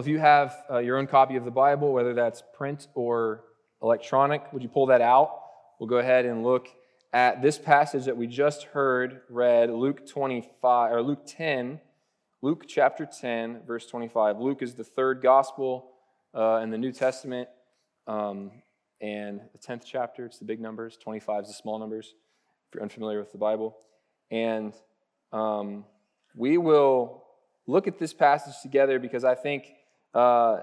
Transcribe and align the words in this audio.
If 0.00 0.06
you 0.06 0.18
have 0.18 0.56
uh, 0.70 0.78
your 0.78 0.96
own 0.96 1.06
copy 1.06 1.36
of 1.36 1.44
the 1.44 1.50
Bible, 1.50 1.92
whether 1.92 2.14
that's 2.14 2.42
print 2.54 2.88
or 2.94 3.44
electronic, 3.82 4.50
would 4.50 4.62
you 4.62 4.68
pull 4.70 4.86
that 4.86 5.02
out? 5.02 5.42
We'll 5.78 5.90
go 5.90 5.98
ahead 5.98 6.24
and 6.24 6.42
look 6.42 6.68
at 7.12 7.42
this 7.42 7.58
passage 7.58 8.06
that 8.06 8.16
we 8.16 8.26
just 8.26 8.62
heard 8.62 9.20
read, 9.28 9.68
Luke 9.68 10.08
25 10.08 10.92
or 10.92 11.02
Luke 11.02 11.24
10, 11.26 11.80
Luke 12.40 12.64
chapter 12.66 13.04
10, 13.04 13.60
verse 13.66 13.84
25. 13.84 14.38
Luke 14.38 14.62
is 14.62 14.74
the 14.74 14.84
third 14.84 15.20
gospel 15.20 15.90
uh, 16.34 16.60
in 16.62 16.70
the 16.70 16.78
New 16.78 16.92
Testament, 16.92 17.50
um, 18.06 18.52
and 19.02 19.42
the 19.52 19.58
10th 19.58 19.82
chapter, 19.84 20.24
it's 20.24 20.38
the 20.38 20.46
big 20.46 20.60
numbers, 20.60 20.96
25 20.96 21.42
is 21.42 21.48
the 21.48 21.54
small 21.54 21.78
numbers, 21.78 22.14
if 22.68 22.74
you're 22.74 22.82
unfamiliar 22.82 23.18
with 23.18 23.32
the 23.32 23.38
Bible. 23.38 23.76
And 24.30 24.72
um, 25.30 25.84
we 26.34 26.56
will 26.56 27.22
look 27.66 27.86
at 27.86 27.98
this 27.98 28.14
passage 28.14 28.54
together 28.62 28.98
because 28.98 29.24
I 29.24 29.34
think 29.34 29.74
uh, 30.14 30.58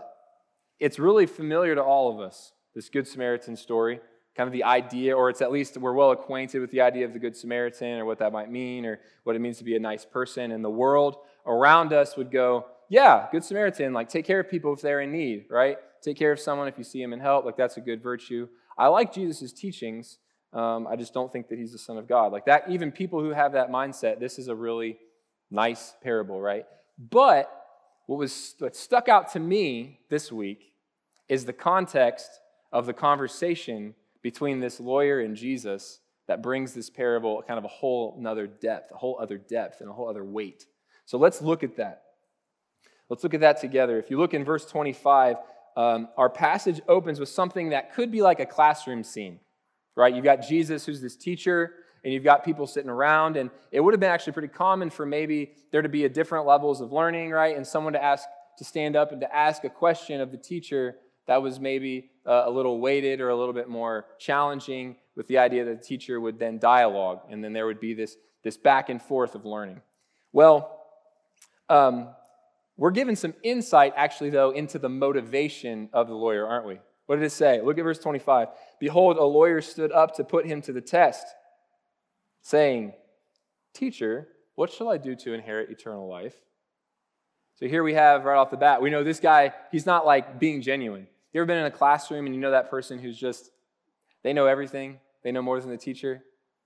it's 0.79 0.99
really 0.99 1.25
familiar 1.25 1.75
to 1.75 1.83
all 1.83 2.13
of 2.13 2.19
us, 2.19 2.53
this 2.75 2.89
Good 2.89 3.07
Samaritan 3.07 3.55
story. 3.55 3.99
Kind 4.35 4.47
of 4.47 4.53
the 4.53 4.65
idea, 4.65 5.17
or 5.17 5.31
it's 5.31 5.41
at 5.41 5.51
least 5.51 5.77
we're 5.77 5.93
well 5.93 6.11
acquainted 6.11 6.59
with 6.59 6.69
the 6.69 6.81
idea 6.81 7.05
of 7.05 7.13
the 7.13 7.19
Good 7.19 7.35
Samaritan 7.35 7.99
or 7.99 8.05
what 8.05 8.19
that 8.19 8.31
might 8.31 8.51
mean 8.51 8.85
or 8.85 8.99
what 9.23 9.35
it 9.35 9.39
means 9.39 9.57
to 9.57 9.63
be 9.63 9.75
a 9.75 9.79
nice 9.79 10.05
person. 10.05 10.51
And 10.51 10.63
the 10.63 10.69
world 10.69 11.17
around 11.47 11.91
us 11.91 12.15
would 12.15 12.31
go, 12.31 12.67
yeah, 12.87 13.27
Good 13.31 13.43
Samaritan, 13.43 13.93
like 13.93 14.09
take 14.09 14.25
care 14.25 14.39
of 14.39 14.49
people 14.49 14.73
if 14.73 14.81
they're 14.81 15.01
in 15.01 15.11
need, 15.11 15.45
right? 15.49 15.77
Take 16.03 16.17
care 16.17 16.31
of 16.31 16.39
someone 16.39 16.67
if 16.67 16.77
you 16.77 16.83
see 16.83 17.01
him 17.01 17.13
in 17.13 17.19
help, 17.19 17.45
like 17.45 17.57
that's 17.57 17.77
a 17.77 17.81
good 17.81 18.03
virtue. 18.03 18.47
I 18.77 18.87
like 18.87 19.11
Jesus' 19.11 19.51
teachings. 19.51 20.19
Um, 20.53 20.87
I 20.87 20.95
just 20.95 21.13
don't 21.13 21.31
think 21.31 21.49
that 21.49 21.57
he's 21.57 21.71
the 21.71 21.79
Son 21.79 21.97
of 21.97 22.07
God. 22.07 22.31
Like 22.31 22.45
that, 22.45 22.69
even 22.69 22.91
people 22.91 23.19
who 23.21 23.31
have 23.31 23.53
that 23.53 23.71
mindset, 23.71 24.19
this 24.19 24.37
is 24.37 24.47
a 24.47 24.55
really 24.55 24.99
nice 25.49 25.95
parable, 26.03 26.39
right? 26.39 26.65
But 26.97 27.51
what 28.07 28.17
was 28.17 28.55
what 28.57 28.75
stuck 28.75 29.07
out 29.07 29.31
to 29.33 29.39
me 29.39 29.99
this 30.09 30.31
week 30.31 30.73
is 31.29 31.45
the 31.45 31.53
context 31.53 32.29
of 32.71 32.85
the 32.85 32.93
conversation 32.93 33.93
between 34.23 34.59
this 34.59 34.79
lawyer 34.79 35.19
and 35.19 35.35
Jesus 35.35 35.99
that 36.27 36.41
brings 36.41 36.73
this 36.73 36.89
parable 36.89 37.43
kind 37.47 37.57
of 37.57 37.65
a 37.65 37.69
whole 37.69 38.15
another 38.17 38.47
depth, 38.47 38.91
a 38.91 38.97
whole 38.97 39.17
other 39.19 39.37
depth, 39.37 39.81
and 39.81 39.89
a 39.89 39.93
whole 39.93 40.09
other 40.09 40.23
weight. 40.23 40.65
So 41.05 41.17
let's 41.17 41.41
look 41.41 41.63
at 41.63 41.77
that. 41.77 42.03
Let's 43.09 43.23
look 43.23 43.33
at 43.33 43.41
that 43.41 43.61
together. 43.61 43.99
If 43.99 44.09
you 44.09 44.17
look 44.17 44.33
in 44.33 44.43
verse 44.43 44.65
25, 44.65 45.37
um, 45.77 46.09
our 46.17 46.29
passage 46.29 46.81
opens 46.87 47.19
with 47.19 47.29
something 47.29 47.69
that 47.69 47.93
could 47.93 48.11
be 48.11 48.21
like 48.21 48.39
a 48.39 48.45
classroom 48.45 49.03
scene, 49.03 49.39
right? 49.95 50.13
You've 50.13 50.25
got 50.25 50.47
Jesus, 50.47 50.85
who's 50.85 50.99
this 51.01 51.15
teacher, 51.15 51.73
and 52.07 52.13
you've 52.13 52.23
got 52.23 52.45
people 52.45 52.65
sitting 52.65 52.89
around, 52.89 53.35
and 53.35 53.49
it 53.69 53.81
would 53.81 53.93
have 53.93 53.99
been 53.99 54.09
actually 54.09 54.31
pretty 54.31 54.47
common 54.47 54.89
for 54.89 55.05
maybe 55.05 55.51
there 55.73 55.81
to 55.81 55.89
be 55.89 56.05
a 56.05 56.09
different 56.09 56.45
levels 56.45 56.79
of 56.79 56.93
learning, 56.93 57.31
right? 57.31 57.57
And 57.57 57.67
someone 57.67 57.91
to 57.91 58.01
ask 58.01 58.23
to 58.59 58.63
stand 58.63 58.95
up 58.95 59.11
and 59.11 59.19
to 59.19 59.35
ask 59.35 59.65
a 59.65 59.69
question 59.69 60.21
of 60.21 60.31
the 60.31 60.37
teacher 60.37 60.95
that 61.25 61.41
was 61.41 61.59
maybe 61.59 62.09
uh, 62.25 62.43
a 62.45 62.49
little 62.49 62.79
weighted 62.79 63.19
or 63.19 63.27
a 63.27 63.35
little 63.35 63.53
bit 63.53 63.67
more 63.67 64.05
challenging 64.19 64.95
with 65.17 65.27
the 65.27 65.37
idea 65.37 65.65
that 65.65 65.81
the 65.81 65.85
teacher 65.85 66.21
would 66.21 66.39
then 66.39 66.59
dialogue 66.59 67.23
and 67.29 67.43
then 67.43 67.51
there 67.51 67.65
would 67.65 67.81
be 67.81 67.93
this, 67.93 68.15
this 68.41 68.55
back 68.55 68.87
and 68.87 69.01
forth 69.01 69.35
of 69.35 69.43
learning. 69.43 69.81
Well 70.31 70.79
um, 71.67 72.07
we're 72.77 72.91
given 72.91 73.17
some 73.17 73.33
insight 73.43 73.91
actually 73.97 74.29
though 74.29 74.51
into 74.51 74.79
the 74.79 74.87
motivation 74.87 75.89
of 75.91 76.07
the 76.07 76.15
lawyer 76.15 76.47
aren't 76.47 76.67
we? 76.67 76.79
What 77.07 77.17
did 77.17 77.25
it 77.25 77.31
say? 77.31 77.59
Look 77.61 77.77
at 77.77 77.83
verse 77.83 77.99
25 77.99 78.47
behold 78.79 79.17
a 79.17 79.25
lawyer 79.25 79.59
stood 79.59 79.91
up 79.91 80.15
to 80.15 80.23
put 80.23 80.47
him 80.47 80.61
to 80.61 80.71
the 80.71 80.79
test 80.79 81.27
saying 82.47 82.93
teacher 83.73 84.27
what 84.55 84.71
shall 84.71 84.89
i 84.89 84.97
do 84.97 85.15
to 85.15 85.33
inherit 85.33 85.69
eternal 85.69 86.07
life 86.07 86.35
so 87.55 87.67
here 87.67 87.83
we 87.83 87.93
have 87.93 88.23
right 88.25 88.37
off 88.37 88.51
the 88.51 88.57
bat 88.57 88.81
we 88.81 88.89
know 88.89 89.03
this 89.03 89.19
guy 89.19 89.53
he's 89.71 89.85
not 89.85 90.05
like 90.05 90.39
being 90.39 90.61
genuine 90.61 91.07
you 91.37 91.41
ever 91.41 91.45
been 91.45 91.57
in 91.57 91.65
a 91.65 91.71
classroom 91.71 92.25
and 92.25 92.33
you 92.33 92.41
know 92.41 92.49
that 92.49 92.69
person 92.69 92.97
who's 92.97 93.15
just, 93.15 93.51
they 94.23 94.33
know 94.33 94.47
everything, 94.47 94.99
they 95.23 95.31
know 95.31 95.43
more 95.43 95.59
than 95.59 95.69
the 95.69 95.77
teacher, 95.77 96.23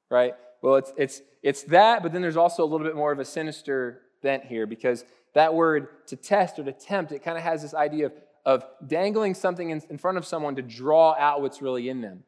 right? 0.10 0.34
Well, 0.62 0.76
it's, 0.76 0.94
it's, 0.96 1.22
it's 1.44 1.64
that, 1.64 2.04
but 2.04 2.14
then 2.14 2.22
there's 2.22 2.38
also 2.38 2.64
a 2.64 2.70
little 2.70 2.88
bit 2.88 2.96
more 2.96 3.12
of 3.12 3.20
a 3.20 3.26
sinister 3.26 4.02
bent 4.22 4.46
here 4.46 4.66
because 4.66 5.04
that 5.34 5.54
word 5.54 6.08
to 6.08 6.16
test 6.16 6.58
or 6.58 6.64
to 6.64 6.72
tempt, 6.72 7.12
it 7.12 7.22
kind 7.22 7.38
of 7.38 7.44
has 7.44 7.62
this 7.62 7.74
idea 7.74 8.06
of, 8.06 8.14
of 8.46 8.66
dangling 8.88 9.34
something 9.34 9.72
in, 9.72 9.82
in 9.90 9.98
front 9.98 10.18
of 10.18 10.26
someone 10.26 10.56
to 10.56 10.62
draw 10.62 11.16
out 11.18 11.42
what's 11.42 11.62
really 11.62 11.90
in 11.90 12.00
them. 12.00 12.24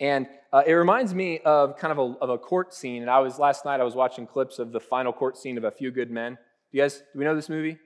And 0.00 0.26
uh, 0.52 0.62
it 0.66 0.72
reminds 0.72 1.14
me 1.14 1.40
of 1.40 1.76
kind 1.76 1.92
of 1.92 1.98
a, 1.98 2.14
of 2.20 2.30
a 2.30 2.38
court 2.38 2.74
scene. 2.74 3.02
And 3.02 3.10
I 3.10 3.20
was 3.20 3.38
last 3.38 3.64
night, 3.64 3.80
I 3.80 3.84
was 3.84 3.94
watching 3.94 4.26
clips 4.26 4.58
of 4.58 4.72
the 4.72 4.80
final 4.80 5.12
court 5.12 5.36
scene 5.36 5.56
of 5.56 5.64
A 5.64 5.70
Few 5.70 5.90
Good 5.90 6.10
Men. 6.10 6.32
Do 6.34 6.78
you 6.78 6.82
guys, 6.82 6.98
do 6.98 7.18
we 7.18 7.24
know 7.24 7.34
this 7.34 7.48
movie? 7.48 7.78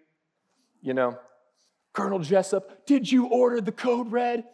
You 0.80 0.94
know, 0.94 1.18
Colonel 1.92 2.20
Jessep, 2.20 2.62
did 2.86 3.10
you 3.10 3.26
order 3.26 3.60
the 3.60 3.72
code 3.72 4.12
red? 4.12 4.44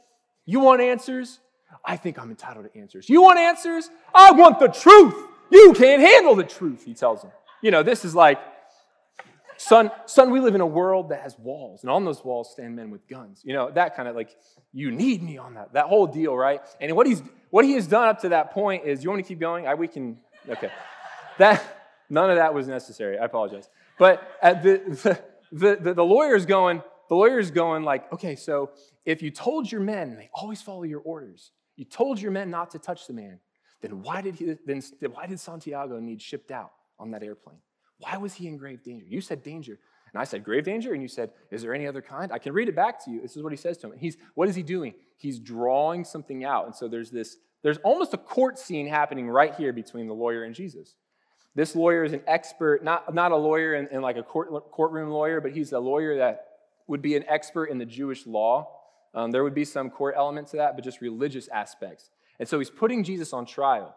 You 0.46 0.60
want 0.60 0.80
answers? 0.80 1.40
I 1.84 1.96
think 1.96 2.18
I'm 2.18 2.30
entitled 2.30 2.72
to 2.72 2.78
answers. 2.78 3.08
You 3.08 3.22
want 3.22 3.38
answers? 3.38 3.90
I 4.14 4.32
want 4.32 4.58
the 4.58 4.68
truth. 4.68 5.14
You 5.50 5.74
can't 5.76 6.00
handle 6.00 6.34
the 6.34 6.44
truth, 6.44 6.84
he 6.84 6.94
tells 6.94 7.22
him. 7.22 7.30
You 7.62 7.70
know, 7.70 7.82
this 7.82 8.04
is 8.04 8.14
like, 8.14 8.38
son, 9.56 9.90
son, 10.06 10.30
we 10.30 10.40
live 10.40 10.54
in 10.54 10.60
a 10.60 10.66
world 10.66 11.10
that 11.10 11.20
has 11.20 11.38
walls, 11.38 11.82
and 11.82 11.90
on 11.90 12.04
those 12.04 12.24
walls 12.24 12.50
stand 12.52 12.76
men 12.76 12.90
with 12.90 13.06
guns. 13.08 13.42
You 13.44 13.52
know, 13.52 13.70
that 13.70 13.96
kind 13.96 14.08
of 14.08 14.16
like, 14.16 14.30
you 14.72 14.90
need 14.90 15.22
me 15.22 15.38
on 15.38 15.54
that, 15.54 15.74
that 15.74 15.86
whole 15.86 16.06
deal, 16.06 16.36
right? 16.36 16.60
And 16.80 16.94
what 16.96 17.06
he's 17.06 17.22
what 17.54 17.64
he 17.64 17.74
has 17.74 17.86
done 17.86 18.08
up 18.08 18.20
to 18.22 18.30
that 18.30 18.50
point 18.50 18.84
is, 18.84 19.04
you 19.04 19.10
want 19.10 19.22
to 19.22 19.28
keep 19.28 19.38
going? 19.38 19.64
I, 19.64 19.74
we 19.74 19.86
can, 19.86 20.18
okay. 20.48 20.72
That, 21.38 21.62
none 22.10 22.28
of 22.28 22.34
that 22.34 22.52
was 22.52 22.66
necessary. 22.66 23.16
I 23.16 23.26
apologize. 23.26 23.68
But 23.96 24.28
the, 24.42 25.20
the, 25.52 25.76
the, 25.80 25.94
the 25.94 26.04
lawyer's 26.04 26.46
going, 26.46 26.82
the 27.08 27.14
lawyer's 27.14 27.52
going 27.52 27.84
like, 27.84 28.12
okay, 28.12 28.34
so 28.34 28.72
if 29.04 29.22
you 29.22 29.30
told 29.30 29.70
your 29.70 29.82
men, 29.82 30.16
they 30.16 30.30
always 30.34 30.62
follow 30.62 30.82
your 30.82 30.98
orders, 31.02 31.52
you 31.76 31.84
told 31.84 32.20
your 32.20 32.32
men 32.32 32.50
not 32.50 32.72
to 32.72 32.80
touch 32.80 33.06
the 33.06 33.12
man, 33.12 33.38
then 33.82 34.02
why 34.02 34.20
did 34.20 34.34
he 34.34 34.56
then 34.66 34.82
why 35.12 35.26
did 35.26 35.38
Santiago 35.38 36.00
need 36.00 36.20
shipped 36.20 36.50
out 36.50 36.72
on 36.98 37.12
that 37.12 37.22
airplane? 37.22 37.58
Why 37.98 38.16
was 38.16 38.34
he 38.34 38.48
in 38.48 38.56
grave 38.56 38.82
danger? 38.82 39.06
You 39.08 39.20
said 39.20 39.44
danger. 39.44 39.78
And 40.14 40.20
I 40.20 40.24
said, 40.24 40.44
grave 40.44 40.64
danger? 40.64 40.92
And 40.92 41.02
you 41.02 41.08
said, 41.08 41.32
is 41.50 41.62
there 41.62 41.74
any 41.74 41.88
other 41.88 42.00
kind? 42.00 42.30
I 42.30 42.38
can 42.38 42.52
read 42.52 42.68
it 42.68 42.76
back 42.76 43.04
to 43.04 43.10
you. 43.10 43.20
This 43.20 43.36
is 43.36 43.42
what 43.42 43.52
he 43.52 43.56
says 43.56 43.76
to 43.78 43.88
him. 43.88 43.98
He's, 43.98 44.16
what 44.34 44.48
is 44.48 44.54
he 44.54 44.62
doing? 44.62 44.94
He's 45.16 45.40
drawing 45.40 46.04
something 46.04 46.44
out. 46.44 46.66
And 46.66 46.74
so 46.74 46.86
there's 46.86 47.10
this, 47.10 47.36
there's 47.62 47.78
almost 47.78 48.14
a 48.14 48.18
court 48.18 48.56
scene 48.56 48.86
happening 48.86 49.28
right 49.28 49.52
here 49.56 49.72
between 49.72 50.06
the 50.06 50.14
lawyer 50.14 50.44
and 50.44 50.54
Jesus. 50.54 50.94
This 51.56 51.74
lawyer 51.74 52.04
is 52.04 52.12
an 52.12 52.22
expert, 52.28 52.84
not, 52.84 53.12
not 53.12 53.32
a 53.32 53.36
lawyer 53.36 53.74
in, 53.74 53.88
in 53.88 54.02
like 54.02 54.16
a 54.16 54.22
court, 54.22 54.50
courtroom 54.70 55.10
lawyer, 55.10 55.40
but 55.40 55.50
he's 55.50 55.72
a 55.72 55.80
lawyer 55.80 56.18
that 56.18 56.46
would 56.86 57.02
be 57.02 57.16
an 57.16 57.24
expert 57.26 57.66
in 57.66 57.78
the 57.78 57.84
Jewish 57.84 58.24
law. 58.24 58.70
Um, 59.14 59.32
there 59.32 59.42
would 59.42 59.54
be 59.54 59.64
some 59.64 59.90
court 59.90 60.14
element 60.16 60.46
to 60.48 60.58
that, 60.58 60.76
but 60.76 60.84
just 60.84 61.00
religious 61.00 61.48
aspects. 61.48 62.10
And 62.38 62.48
so 62.48 62.58
he's 62.60 62.70
putting 62.70 63.02
Jesus 63.02 63.32
on 63.32 63.46
trial. 63.46 63.96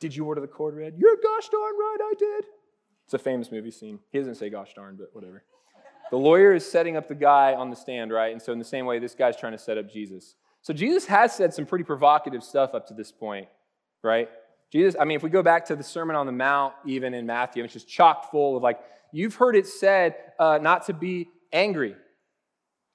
Did 0.00 0.14
you 0.14 0.24
order 0.24 0.40
the 0.40 0.46
code 0.46 0.74
red? 0.74 0.94
You're 0.96 1.16
gosh 1.16 1.48
darn 1.48 1.74
right, 1.74 1.98
I 2.00 2.14
did. 2.18 2.44
It's 3.04 3.14
a 3.14 3.18
famous 3.18 3.50
movie 3.50 3.70
scene. 3.70 3.98
He 4.10 4.18
doesn't 4.18 4.36
say 4.36 4.50
gosh 4.50 4.74
darn, 4.74 4.96
but 4.96 5.08
whatever. 5.12 5.42
The 6.10 6.16
lawyer 6.16 6.54
is 6.54 6.70
setting 6.70 6.96
up 6.96 7.08
the 7.08 7.14
guy 7.14 7.54
on 7.54 7.70
the 7.70 7.76
stand, 7.76 8.12
right? 8.12 8.32
And 8.32 8.40
so, 8.40 8.52
in 8.52 8.58
the 8.58 8.64
same 8.64 8.86
way, 8.86 8.98
this 8.98 9.14
guy's 9.14 9.36
trying 9.36 9.52
to 9.52 9.58
set 9.58 9.76
up 9.76 9.90
Jesus. 9.90 10.36
So, 10.62 10.72
Jesus 10.72 11.06
has 11.06 11.34
said 11.34 11.52
some 11.52 11.66
pretty 11.66 11.84
provocative 11.84 12.42
stuff 12.42 12.74
up 12.74 12.86
to 12.88 12.94
this 12.94 13.12
point, 13.12 13.48
right? 14.02 14.28
Jesus, 14.70 14.94
I 15.00 15.04
mean, 15.04 15.16
if 15.16 15.22
we 15.22 15.30
go 15.30 15.42
back 15.42 15.64
to 15.66 15.76
the 15.76 15.82
Sermon 15.82 16.16
on 16.16 16.26
the 16.26 16.32
Mount, 16.32 16.74
even 16.86 17.14
in 17.14 17.26
Matthew, 17.26 17.64
it's 17.64 17.72
just 17.72 17.88
chock 17.88 18.30
full 18.30 18.56
of 18.56 18.62
like, 18.62 18.78
you've 19.12 19.34
heard 19.34 19.56
it 19.56 19.66
said 19.66 20.14
uh, 20.38 20.58
not 20.60 20.86
to 20.86 20.92
be 20.92 21.28
angry. 21.52 21.94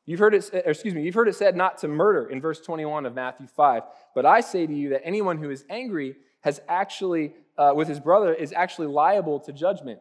You've 0.05 0.19
heard 0.19 0.35
it, 0.35 0.49
excuse 0.53 0.93
me, 0.93 1.03
you've 1.03 1.15
heard 1.15 1.29
it 1.29 1.35
said 1.35 1.55
not 1.55 1.77
to 1.79 1.87
murder 1.87 2.27
in 2.27 2.41
verse 2.41 2.59
21 2.59 3.05
of 3.05 3.15
Matthew 3.15 3.47
5. 3.47 3.83
But 4.13 4.25
I 4.25 4.41
say 4.41 4.67
to 4.67 4.73
you 4.73 4.89
that 4.89 5.01
anyone 5.03 5.37
who 5.37 5.49
is 5.49 5.65
angry 5.69 6.15
has 6.43 6.61
actually, 6.67 7.33
uh, 7.57 7.73
with 7.75 7.87
his 7.87 7.99
brother, 7.99 8.33
is 8.33 8.53
actually 8.53 8.87
liable 8.87 9.39
to 9.41 9.51
judgment. 9.51 9.99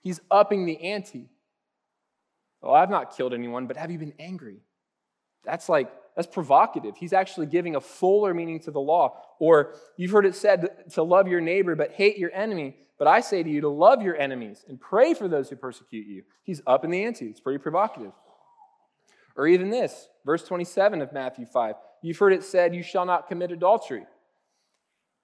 He's 0.00 0.20
upping 0.30 0.66
the 0.66 0.80
ante. 0.90 1.28
Well, 2.62 2.74
I've 2.74 2.90
not 2.90 3.16
killed 3.16 3.34
anyone, 3.34 3.66
but 3.66 3.76
have 3.76 3.90
you 3.90 3.98
been 3.98 4.14
angry? 4.18 4.60
That's 5.44 5.68
like 5.68 5.92
that's 6.16 6.26
provocative. 6.26 6.96
He's 6.96 7.12
actually 7.12 7.46
giving 7.46 7.76
a 7.76 7.80
fuller 7.80 8.32
meaning 8.32 8.58
to 8.60 8.70
the 8.70 8.80
law. 8.80 9.20
Or 9.38 9.74
you've 9.98 10.10
heard 10.10 10.24
it 10.24 10.34
said 10.34 10.90
to 10.94 11.02
love 11.02 11.28
your 11.28 11.42
neighbor 11.42 11.74
but 11.74 11.92
hate 11.92 12.16
your 12.16 12.32
enemy. 12.32 12.76
But 12.98 13.06
I 13.06 13.20
say 13.20 13.42
to 13.42 13.50
you 13.50 13.60
to 13.60 13.68
love 13.68 14.02
your 14.02 14.16
enemies 14.16 14.64
and 14.66 14.80
pray 14.80 15.12
for 15.12 15.28
those 15.28 15.50
who 15.50 15.56
persecute 15.56 16.06
you. 16.06 16.22
He's 16.42 16.62
up 16.66 16.84
in 16.84 16.90
the 16.90 17.04
ante. 17.04 17.26
It's 17.26 17.40
pretty 17.40 17.58
provocative. 17.58 18.12
Or 19.36 19.46
even 19.46 19.68
this, 19.68 20.08
verse 20.24 20.42
27 20.44 21.02
of 21.02 21.12
Matthew 21.12 21.44
5. 21.44 21.74
You've 22.00 22.16
heard 22.16 22.32
it 22.32 22.42
said, 22.42 22.74
You 22.74 22.82
shall 22.82 23.04
not 23.04 23.28
commit 23.28 23.52
adultery. 23.52 24.06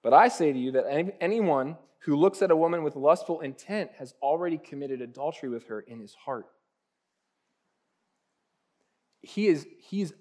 But 0.03 0.13
I 0.13 0.27
say 0.27 0.51
to 0.51 0.59
you 0.59 0.71
that 0.73 1.13
anyone 1.21 1.77
who 1.99 2.17
looks 2.17 2.41
at 2.41 2.51
a 2.51 2.55
woman 2.55 2.83
with 2.83 2.95
lustful 2.97 3.39
intent 3.39 3.91
has 3.97 4.13
already 4.21 4.57
committed 4.57 5.01
adultery 5.01 5.49
with 5.49 5.67
her 5.67 5.79
in 5.79 5.99
his 5.99 6.13
heart. 6.13 6.45
He 9.21 9.47
is, 9.47 9.65
he's 9.79 10.11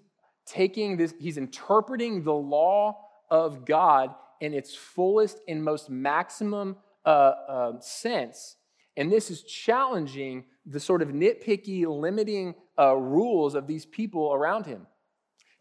taking 0.47 0.97
this, 0.97 1.13
he's 1.19 1.37
interpreting 1.37 2.23
the 2.23 2.33
law 2.33 3.01
of 3.29 3.65
God 3.65 4.15
in 4.41 4.55
its 4.55 4.75
fullest 4.75 5.39
and 5.49 5.65
most 5.65 5.91
maximum 5.91 6.77
uh, 7.05 7.09
uh, 7.09 7.81
sense. 7.81 8.57
And 8.97 9.11
this 9.11 9.31
is 9.31 9.43
challenging 9.43 10.45
the 10.65 10.79
sort 10.79 11.03
of 11.03 11.09
nitpicky, 11.09 11.85
limiting 11.87 12.55
uh, 12.79 12.95
rules 12.95 13.57
of 13.57 13.67
these 13.67 13.87
people 13.87 14.33
around 14.33 14.67
him. 14.67 14.87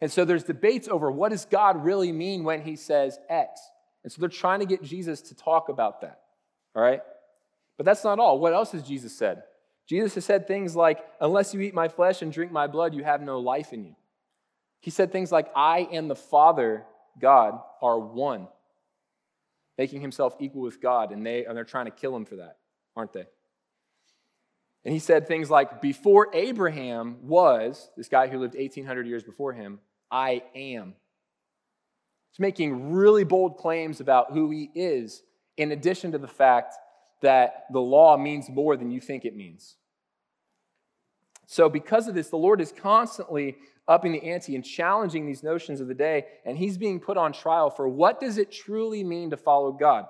And 0.00 0.10
so 0.10 0.24
there's 0.24 0.44
debates 0.44 0.86
over 0.86 1.10
what 1.10 1.30
does 1.30 1.44
God 1.44 1.82
really 1.82 2.12
mean 2.12 2.44
when 2.44 2.62
he 2.62 2.76
says 2.76 3.18
X. 3.28 3.60
And 4.02 4.12
so 4.12 4.20
they're 4.20 4.28
trying 4.28 4.60
to 4.60 4.66
get 4.66 4.82
Jesus 4.82 5.20
to 5.22 5.34
talk 5.34 5.68
about 5.68 6.00
that. 6.00 6.20
All 6.74 6.82
right? 6.82 7.00
But 7.76 7.86
that's 7.86 8.04
not 8.04 8.18
all. 8.18 8.38
What 8.38 8.52
else 8.52 8.72
has 8.72 8.82
Jesus 8.82 9.16
said? 9.16 9.44
Jesus 9.86 10.14
has 10.14 10.24
said 10.24 10.46
things 10.46 10.76
like, 10.76 11.04
Unless 11.20 11.54
you 11.54 11.60
eat 11.60 11.74
my 11.74 11.88
flesh 11.88 12.22
and 12.22 12.32
drink 12.32 12.52
my 12.52 12.66
blood, 12.66 12.94
you 12.94 13.04
have 13.04 13.22
no 13.22 13.40
life 13.40 13.72
in 13.72 13.84
you. 13.84 13.96
He 14.80 14.90
said 14.90 15.12
things 15.12 15.30
like, 15.30 15.50
I 15.54 15.88
and 15.92 16.10
the 16.10 16.16
Father, 16.16 16.84
God, 17.20 17.60
are 17.80 17.98
one, 17.98 18.48
making 19.78 20.00
himself 20.00 20.36
equal 20.40 20.62
with 20.62 20.80
God, 20.80 21.12
and, 21.12 21.24
they, 21.24 21.44
and 21.44 21.56
they're 21.56 21.64
trying 21.64 21.84
to 21.84 21.92
kill 21.92 22.14
him 22.16 22.24
for 22.24 22.36
that, 22.36 22.56
aren't 22.96 23.12
they? 23.12 23.26
And 24.84 24.92
he 24.92 24.98
said 24.98 25.28
things 25.28 25.50
like, 25.50 25.80
Before 25.80 26.28
Abraham 26.34 27.18
was, 27.22 27.90
this 27.96 28.08
guy 28.08 28.26
who 28.26 28.38
lived 28.38 28.54
1,800 28.54 29.06
years 29.06 29.22
before 29.22 29.52
him, 29.52 29.78
I 30.10 30.42
am. 30.54 30.94
He's 32.32 32.40
making 32.40 32.92
really 32.92 33.24
bold 33.24 33.58
claims 33.58 34.00
about 34.00 34.32
who 34.32 34.50
he 34.50 34.70
is, 34.74 35.22
in 35.56 35.72
addition 35.72 36.12
to 36.12 36.18
the 36.18 36.28
fact 36.28 36.74
that 37.20 37.66
the 37.70 37.80
law 37.80 38.16
means 38.16 38.48
more 38.48 38.76
than 38.76 38.90
you 38.90 39.00
think 39.00 39.24
it 39.24 39.36
means. 39.36 39.76
So, 41.46 41.68
because 41.68 42.08
of 42.08 42.14
this, 42.14 42.30
the 42.30 42.36
Lord 42.36 42.60
is 42.60 42.72
constantly 42.72 43.56
upping 43.86 44.12
the 44.12 44.22
ante 44.22 44.54
and 44.54 44.64
challenging 44.64 45.26
these 45.26 45.42
notions 45.42 45.80
of 45.80 45.88
the 45.88 45.94
day, 45.94 46.24
and 46.46 46.56
he's 46.56 46.78
being 46.78 46.98
put 46.98 47.16
on 47.16 47.32
trial 47.32 47.68
for 47.68 47.88
what 47.88 48.20
does 48.20 48.38
it 48.38 48.50
truly 48.50 49.04
mean 49.04 49.30
to 49.30 49.36
follow 49.36 49.72
God? 49.72 50.06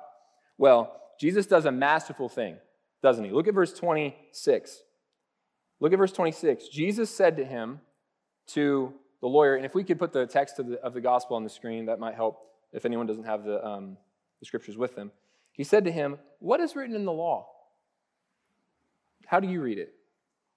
Well, 0.58 1.00
Jesus 1.18 1.46
does 1.46 1.64
a 1.64 1.72
masterful 1.72 2.28
thing, 2.28 2.56
doesn't 3.02 3.24
he? 3.24 3.30
Look 3.32 3.48
at 3.48 3.54
verse 3.54 3.72
26. 3.72 4.78
Look 5.80 5.92
at 5.92 5.98
verse 5.98 6.12
26. 6.12 6.68
Jesus 6.68 7.10
said 7.10 7.36
to 7.38 7.44
him, 7.44 7.80
to 8.48 8.92
the 9.22 9.28
lawyer, 9.28 9.56
and 9.56 9.64
if 9.64 9.74
we 9.74 9.84
could 9.84 9.98
put 9.98 10.12
the 10.12 10.26
text 10.26 10.58
of 10.58 10.66
the, 10.66 10.80
of 10.82 10.92
the 10.92 11.00
gospel 11.00 11.36
on 11.36 11.44
the 11.44 11.50
screen, 11.50 11.86
that 11.86 11.98
might 11.98 12.14
help 12.14 12.44
if 12.72 12.84
anyone 12.84 13.06
doesn't 13.06 13.24
have 13.24 13.44
the, 13.44 13.64
um, 13.66 13.96
the 14.40 14.46
scriptures 14.46 14.76
with 14.76 14.94
them. 14.94 15.10
He 15.52 15.64
said 15.64 15.84
to 15.84 15.92
him, 15.92 16.18
What 16.40 16.60
is 16.60 16.76
written 16.76 16.94
in 16.94 17.04
the 17.04 17.12
law? 17.12 17.46
How 19.26 19.40
do 19.40 19.48
you 19.48 19.62
read 19.62 19.78
it? 19.78 19.94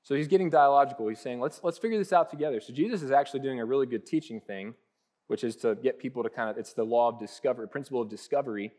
So 0.05 0.13
he's 0.13 0.27
getting 0.27 0.49
dialogical. 0.49 1.07
He's 1.07 1.19
saying, 1.19 1.39
let's, 1.39 1.61
let's 1.63 1.79
figure 1.79 1.97
this 1.97 2.13
out 2.13 2.29
together. 2.29 2.61
So 2.61 2.71
Jesus 2.73 3.01
is 3.01 3.09
actually 3.09 3.39
doing 3.39 3.59
a 3.59 3.65
really 3.65 3.87
good 3.87 4.05
teaching 4.05 4.39
thing, 4.39 4.75
which 5.25 5.43
is 5.43 5.55
to 5.57 5.73
get 5.75 5.97
people 5.97 6.21
to 6.21 6.29
kind 6.29 6.47
of, 6.47 6.57
it's 6.59 6.73
the 6.73 6.83
law 6.83 7.09
of 7.09 7.19
discovery, 7.19 7.67
principle 7.67 8.01
of 8.01 8.09
discovery, 8.09 8.71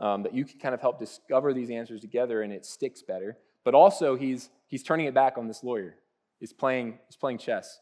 um, 0.00 0.24
that 0.24 0.34
you 0.34 0.44
can 0.44 0.58
kind 0.58 0.74
of 0.74 0.80
help 0.80 0.98
discover 0.98 1.54
these 1.54 1.70
answers 1.70 2.00
together 2.00 2.42
and 2.42 2.52
it 2.52 2.66
sticks 2.66 3.02
better. 3.02 3.38
But 3.62 3.74
also, 3.74 4.16
he's, 4.16 4.50
he's 4.66 4.82
turning 4.82 5.06
it 5.06 5.14
back 5.14 5.38
on 5.38 5.46
this 5.46 5.62
lawyer. 5.62 5.94
He's 6.40 6.52
playing, 6.52 6.98
he's 7.06 7.16
playing 7.16 7.38
chess. 7.38 7.78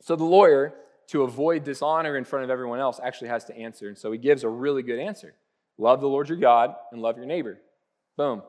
So 0.00 0.16
the 0.16 0.24
lawyer, 0.24 0.74
to 1.08 1.22
avoid 1.22 1.64
dishonor 1.64 2.16
in 2.16 2.24
front 2.24 2.44
of 2.44 2.50
everyone 2.50 2.80
else, 2.80 3.00
actually 3.02 3.28
has 3.28 3.44
to 3.46 3.56
answer. 3.56 3.88
And 3.88 3.98
so 3.98 4.12
he 4.12 4.18
gives 4.18 4.44
a 4.44 4.48
really 4.48 4.82
good 4.82 4.98
answer. 4.98 5.34
Love 5.78 6.00
the 6.00 6.08
Lord 6.08 6.28
your 6.28 6.38
God 6.38 6.74
and 6.92 7.02
love 7.02 7.16
your 7.16 7.26
neighbor. 7.26 7.60
Boom. 8.16 8.42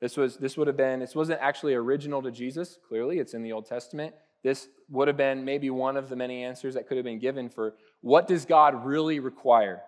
This 0.00 0.16
was 0.16 0.36
this 0.36 0.56
would 0.56 0.66
have 0.66 0.76
been 0.76 1.00
this 1.00 1.14
wasn't 1.14 1.40
actually 1.40 1.74
original 1.74 2.22
to 2.22 2.30
Jesus, 2.30 2.78
clearly. 2.88 3.18
It's 3.18 3.34
in 3.34 3.42
the 3.42 3.52
Old 3.52 3.66
Testament. 3.66 4.14
This 4.42 4.68
would 4.88 5.08
have 5.08 5.16
been 5.16 5.44
maybe 5.44 5.68
one 5.68 5.96
of 5.96 6.08
the 6.08 6.16
many 6.16 6.42
answers 6.42 6.74
that 6.74 6.88
could 6.88 6.96
have 6.96 7.04
been 7.04 7.18
given 7.18 7.50
for 7.50 7.74
what 8.00 8.26
does 8.26 8.46
God 8.46 8.86
really 8.86 9.20
require? 9.20 9.82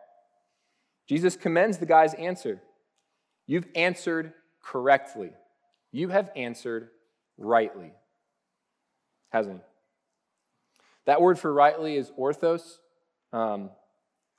Jesus 1.09 1.37
commends 1.37 1.79
the 1.79 1.87
guy's 1.87 2.15
answer. 2.15 2.61
You've 3.47 3.67
answered 3.75 4.35
correctly. 4.63 5.31
You 5.91 6.09
have 6.09 6.31
answered 6.37 6.91
rightly. 7.39 7.93
Hasn't 9.31 9.57
he? 9.57 9.72
That 11.07 11.21
word 11.21 11.39
for 11.39 11.53
rightly 11.53 11.97
is 11.97 12.11
orthos. 12.19 12.79
Um, 13.33 13.71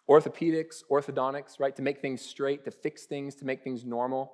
orthopedics, 0.09 0.83
orthodontics, 0.89 1.59
right? 1.59 1.75
To 1.75 1.81
make 1.81 2.01
things 2.01 2.21
straight, 2.21 2.65
to 2.65 2.71
fix 2.71 3.05
things, 3.05 3.35
to 3.35 3.45
make 3.45 3.63
things 3.63 3.85
normal. 3.85 4.33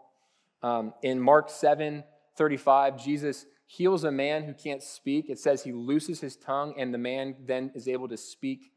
Um, 0.62 0.94
in 1.04 1.20
Mark 1.20 1.50
7 1.50 2.04
35, 2.36 3.04
Jesus 3.04 3.46
heals 3.68 4.04
a 4.04 4.12
man 4.12 4.44
who 4.44 4.54
can't 4.54 4.81
speak. 4.81 5.30
It 5.30 5.38
says 5.38 5.64
he 5.64 5.72
looses 5.72 6.22
his 6.22 6.36
tongue, 6.36 6.74
and 6.78 6.94
the 6.94 6.98
man 6.98 7.36
then 7.46 7.72
is 7.76 7.88
able 7.88 8.08
to 8.08 8.18
speak 8.18 8.72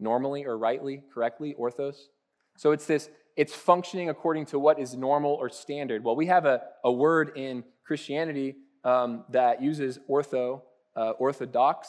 normally 0.00 0.44
or 0.44 0.58
rightly, 0.58 1.04
correctly, 1.12 1.54
orthos. 1.58 1.96
So 2.56 2.72
it's 2.72 2.86
this, 2.86 3.10
it's 3.36 3.54
functioning 3.54 4.08
according 4.08 4.46
to 4.46 4.58
what 4.58 4.78
is 4.78 4.94
normal 4.94 5.32
or 5.32 5.48
standard. 5.48 6.02
Well, 6.02 6.16
we 6.16 6.26
have 6.26 6.44
a, 6.44 6.62
a 6.84 6.90
word 6.90 7.32
in 7.36 7.64
Christianity 7.84 8.56
um, 8.84 9.24
that 9.30 9.62
uses 9.62 9.98
ortho, 10.08 10.62
uh, 10.96 11.10
orthodox. 11.18 11.88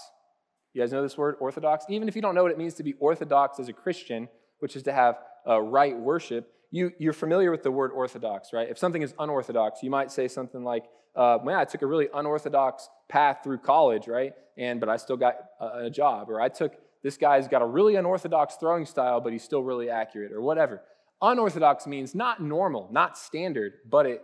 You 0.74 0.82
guys 0.82 0.92
know 0.92 1.04
this 1.04 1.18
word, 1.18 1.36
orthodox? 1.40 1.86
Even 1.88 2.08
if 2.08 2.16
you 2.16 2.22
don't 2.22 2.34
know 2.34 2.44
what 2.44 2.52
it 2.52 2.58
means 2.58 2.74
to 2.76 2.84
be 2.84 2.94
orthodox 2.94 3.60
as 3.60 3.70
a 3.70 3.74
Christian, 3.74 4.28
which 4.60 4.76
is 4.76 4.84
to 4.84 4.94
have 4.94 5.20
uh, 5.48 5.62
right 5.62 5.98
worship, 5.98 6.52
you, 6.72 6.92
you're 6.98 7.14
familiar 7.14 7.52
with 7.52 7.62
the 7.62 7.70
word 7.70 7.92
orthodox, 7.92 8.52
right? 8.52 8.68
If 8.68 8.80
something 8.80 9.04
is 9.04 9.14
unorthodox, 9.20 9.84
you 9.84 9.92
might 9.92 10.12
say 10.12 10.28
something 10.28 10.64
like, 10.64 10.86
uh, 11.16 11.38
man, 11.44 11.58
I 11.58 11.66
took 11.66 11.84
a 11.84 11.86
really 11.86 12.08
unorthodox 12.12 12.90
path 13.08 13.40
through 13.44 13.60
college, 13.60 14.08
right? 14.08 14.34
And 14.58 14.80
but 14.80 14.90
I 14.90 14.98
still 14.98 15.18
got 15.18 15.36
a, 15.60 15.86
a 15.86 15.90
job. 15.92 16.30
Or 16.32 16.42
I 16.42 16.50
took 16.50 16.74
this 17.04 17.18
guy's 17.18 17.48
got 17.48 17.62
a 17.62 17.66
really 17.66 17.96
unorthodox 17.96 18.56
throwing 18.56 18.86
style, 18.86 19.22
but 19.22 19.32
he's 19.32 19.44
still 19.44 19.62
really 19.62 19.92
accurate, 19.92 20.32
or 20.32 20.42
whatever. 20.42 20.82
Unorthodox 21.22 21.86
means 21.86 22.16
not 22.16 22.42
normal, 22.42 22.90
not 22.92 23.18
standard, 23.18 23.74
but 23.88 24.08
it 24.08 24.24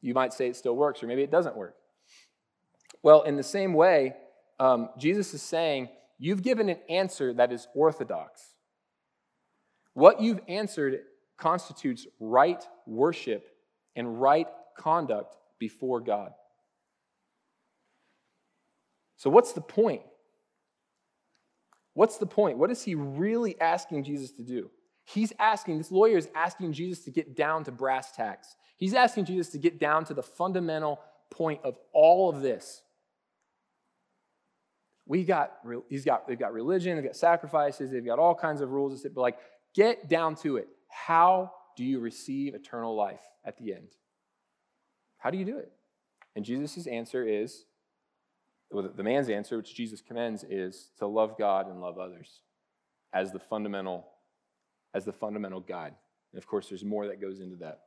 you 0.00 0.14
might 0.14 0.32
say 0.32 0.46
it 0.46 0.54
still 0.54 0.76
works, 0.76 1.02
or 1.02 1.08
maybe 1.08 1.22
it 1.22 1.30
doesn't 1.32 1.56
work. 1.56 1.74
Well, 3.02 3.22
in 3.22 3.36
the 3.36 3.42
same 3.42 3.74
way, 3.74 4.14
um, 4.58 4.90
Jesus 4.98 5.34
is 5.34 5.42
saying, 5.42 5.88
You've 6.18 6.42
given 6.42 6.68
an 6.68 6.78
answer 6.88 7.34
that 7.34 7.52
is 7.52 7.66
orthodox. 7.74 8.54
What 9.94 10.20
you've 10.20 10.40
answered 10.48 11.00
constitutes 11.36 12.06
right 12.20 12.62
worship 12.86 13.48
and 13.96 14.20
right 14.20 14.46
conduct 14.78 15.36
before 15.58 16.00
God. 16.00 16.32
So, 19.16 19.30
what's 19.30 19.52
the 19.52 19.60
point? 19.60 20.02
What's 21.94 22.18
the 22.18 22.26
point? 22.26 22.58
What 22.58 22.70
is 22.70 22.82
he 22.82 22.94
really 22.94 23.60
asking 23.60 24.04
Jesus 24.04 24.32
to 24.32 24.42
do? 24.42 24.70
He's 25.04 25.32
asking, 25.38 25.78
this 25.78 25.92
lawyer 25.92 26.16
is 26.16 26.28
asking 26.34 26.72
Jesus 26.72 27.04
to 27.04 27.10
get 27.10 27.36
down 27.36 27.64
to 27.64 27.72
brass 27.72 28.12
tacks. 28.12 28.56
He's 28.76 28.94
asking 28.94 29.26
Jesus 29.26 29.50
to 29.50 29.58
get 29.58 29.78
down 29.78 30.04
to 30.06 30.14
the 30.14 30.22
fundamental 30.22 31.00
point 31.30 31.60
of 31.62 31.78
all 31.92 32.30
of 32.30 32.40
this. 32.40 32.82
We 35.06 35.24
got, 35.24 35.52
he's 35.88 36.04
got, 36.04 36.26
they've 36.26 36.38
got 36.38 36.52
religion, 36.52 36.96
they've 36.96 37.04
got 37.04 37.16
sacrifices, 37.16 37.90
they've 37.90 38.04
got 38.04 38.18
all 38.18 38.34
kinds 38.34 38.60
of 38.60 38.70
rules. 38.70 39.02
But 39.02 39.20
like, 39.20 39.38
Get 39.74 40.08
down 40.08 40.36
to 40.36 40.56
it. 40.56 40.68
How 40.88 41.52
do 41.76 41.84
you 41.84 41.98
receive 41.98 42.54
eternal 42.54 42.94
life 42.94 43.20
at 43.44 43.58
the 43.58 43.74
end? 43.74 43.88
How 45.18 45.30
do 45.30 45.38
you 45.38 45.44
do 45.44 45.58
it? 45.58 45.72
And 46.36 46.44
Jesus' 46.44 46.86
answer 46.86 47.26
is, 47.26 47.64
well, 48.70 48.88
the 48.94 49.02
man's 49.02 49.28
answer, 49.28 49.56
which 49.56 49.74
Jesus 49.74 50.00
commends, 50.00 50.44
is 50.48 50.90
to 50.98 51.06
love 51.06 51.36
God 51.36 51.68
and 51.68 51.80
love 51.80 51.98
others 51.98 52.40
as 53.12 53.32
the 53.32 53.38
fundamental, 53.38 54.06
as 54.94 55.04
the 55.04 55.12
fundamental 55.12 55.60
guide. 55.60 55.94
And 56.32 56.38
of 56.38 56.46
course, 56.46 56.68
there's 56.68 56.84
more 56.84 57.06
that 57.08 57.20
goes 57.20 57.40
into 57.40 57.56
that. 57.56 57.80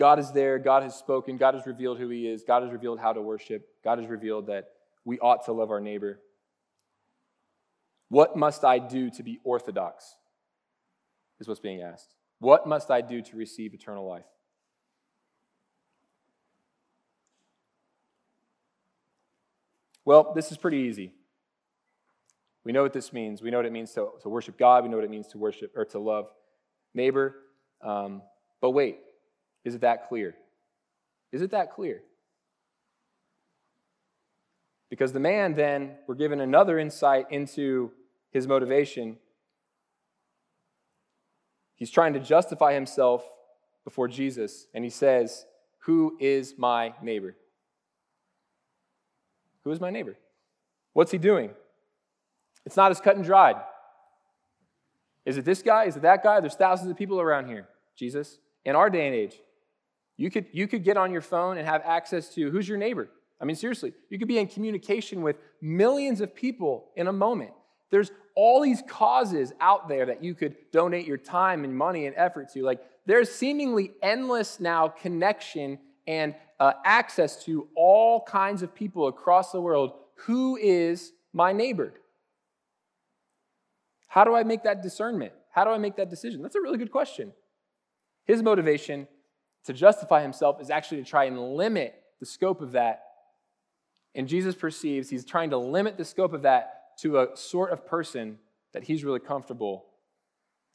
God 0.00 0.18
is 0.18 0.32
there. 0.32 0.58
God 0.58 0.82
has 0.82 0.96
spoken. 0.96 1.36
God 1.36 1.52
has 1.52 1.66
revealed 1.66 1.98
who 1.98 2.08
He 2.08 2.26
is. 2.26 2.42
God 2.42 2.62
has 2.62 2.72
revealed 2.72 2.98
how 2.98 3.12
to 3.12 3.20
worship. 3.20 3.68
God 3.84 3.98
has 3.98 4.08
revealed 4.08 4.46
that 4.46 4.70
we 5.04 5.18
ought 5.18 5.44
to 5.44 5.52
love 5.52 5.70
our 5.70 5.78
neighbor. 5.78 6.18
What 8.08 8.34
must 8.34 8.64
I 8.64 8.78
do 8.78 9.10
to 9.10 9.22
be 9.22 9.40
orthodox? 9.44 10.16
Is 11.38 11.46
what's 11.46 11.60
being 11.60 11.82
asked. 11.82 12.14
What 12.38 12.66
must 12.66 12.90
I 12.90 13.02
do 13.02 13.20
to 13.20 13.36
receive 13.36 13.74
eternal 13.74 14.08
life? 14.08 14.24
Well, 20.06 20.32
this 20.34 20.50
is 20.50 20.56
pretty 20.56 20.78
easy. 20.78 21.12
We 22.64 22.72
know 22.72 22.82
what 22.82 22.94
this 22.94 23.12
means. 23.12 23.42
We 23.42 23.50
know 23.50 23.58
what 23.58 23.66
it 23.66 23.72
means 23.72 23.92
to, 23.92 24.08
to 24.22 24.30
worship 24.30 24.58
God. 24.58 24.82
We 24.82 24.88
know 24.88 24.96
what 24.96 25.04
it 25.04 25.10
means 25.10 25.28
to 25.28 25.38
worship 25.38 25.72
or 25.76 25.84
to 25.86 25.98
love 25.98 26.30
neighbor. 26.94 27.36
Um, 27.82 28.22
but 28.62 28.70
wait, 28.70 28.98
is 29.64 29.74
it 29.74 29.82
that 29.82 30.08
clear? 30.08 30.34
Is 31.32 31.42
it 31.42 31.50
that 31.50 31.72
clear? 31.72 32.02
Because 34.88 35.12
the 35.12 35.20
man 35.20 35.54
then, 35.54 35.92
we're 36.06 36.16
given 36.16 36.40
another 36.40 36.78
insight 36.78 37.26
into 37.30 37.92
his 38.32 38.46
motivation. 38.46 39.16
He's 41.76 41.90
trying 41.90 42.14
to 42.14 42.20
justify 42.20 42.74
himself 42.74 43.24
before 43.84 44.08
Jesus, 44.08 44.66
and 44.74 44.84
he 44.84 44.90
says, 44.90 45.46
Who 45.80 46.16
is 46.20 46.54
my 46.58 46.94
neighbor? 47.00 47.36
Who 49.64 49.70
is 49.70 49.80
my 49.80 49.90
neighbor? 49.90 50.16
What's 50.92 51.12
he 51.12 51.18
doing? 51.18 51.50
It's 52.66 52.76
not 52.76 52.90
as 52.90 53.00
cut 53.00 53.16
and 53.16 53.24
dried. 53.24 53.56
Is 55.24 55.38
it 55.38 55.44
this 55.44 55.62
guy? 55.62 55.84
Is 55.84 55.96
it 55.96 56.02
that 56.02 56.22
guy? 56.22 56.40
There's 56.40 56.54
thousands 56.54 56.90
of 56.90 56.96
people 56.96 57.20
around 57.20 57.46
here, 57.46 57.68
Jesus. 57.96 58.38
In 58.64 58.74
our 58.74 58.90
day 58.90 59.06
and 59.06 59.14
age, 59.14 59.36
you 60.20 60.30
could, 60.30 60.44
you 60.52 60.68
could 60.68 60.84
get 60.84 60.98
on 60.98 61.12
your 61.12 61.22
phone 61.22 61.56
and 61.56 61.66
have 61.66 61.80
access 61.82 62.28
to 62.34 62.50
who's 62.50 62.68
your 62.68 62.76
neighbor? 62.76 63.08
I 63.40 63.46
mean, 63.46 63.56
seriously, 63.56 63.94
you 64.10 64.18
could 64.18 64.28
be 64.28 64.36
in 64.36 64.48
communication 64.48 65.22
with 65.22 65.36
millions 65.62 66.20
of 66.20 66.34
people 66.34 66.90
in 66.94 67.06
a 67.06 67.12
moment. 67.12 67.52
There's 67.88 68.10
all 68.34 68.60
these 68.60 68.82
causes 68.86 69.54
out 69.62 69.88
there 69.88 70.04
that 70.04 70.22
you 70.22 70.34
could 70.34 70.56
donate 70.72 71.06
your 71.06 71.16
time 71.16 71.64
and 71.64 71.74
money 71.74 72.04
and 72.04 72.14
effort 72.18 72.52
to. 72.52 72.62
Like, 72.62 72.82
there's 73.06 73.30
seemingly 73.30 73.92
endless 74.02 74.60
now 74.60 74.88
connection 74.88 75.78
and 76.06 76.34
uh, 76.58 76.74
access 76.84 77.42
to 77.46 77.68
all 77.74 78.22
kinds 78.22 78.60
of 78.60 78.74
people 78.74 79.08
across 79.08 79.52
the 79.52 79.60
world. 79.60 79.94
Who 80.26 80.58
is 80.58 81.12
my 81.32 81.54
neighbor? 81.54 81.94
How 84.08 84.24
do 84.24 84.34
I 84.34 84.42
make 84.42 84.64
that 84.64 84.82
discernment? 84.82 85.32
How 85.50 85.64
do 85.64 85.70
I 85.70 85.78
make 85.78 85.96
that 85.96 86.10
decision? 86.10 86.42
That's 86.42 86.56
a 86.56 86.60
really 86.60 86.76
good 86.76 86.92
question. 86.92 87.32
His 88.26 88.42
motivation 88.42 89.08
to 89.64 89.72
justify 89.72 90.22
himself 90.22 90.60
is 90.60 90.70
actually 90.70 91.02
to 91.02 91.08
try 91.08 91.24
and 91.24 91.38
limit 91.54 91.94
the 92.18 92.26
scope 92.26 92.60
of 92.60 92.72
that. 92.72 93.02
And 94.14 94.28
Jesus 94.28 94.54
perceives 94.54 95.08
he's 95.08 95.24
trying 95.24 95.50
to 95.50 95.58
limit 95.58 95.96
the 95.96 96.04
scope 96.04 96.32
of 96.32 96.42
that 96.42 96.96
to 97.00 97.18
a 97.18 97.36
sort 97.36 97.70
of 97.70 97.86
person 97.86 98.38
that 98.72 98.84
he's 98.84 99.04
really 99.04 99.20
comfortable 99.20 99.86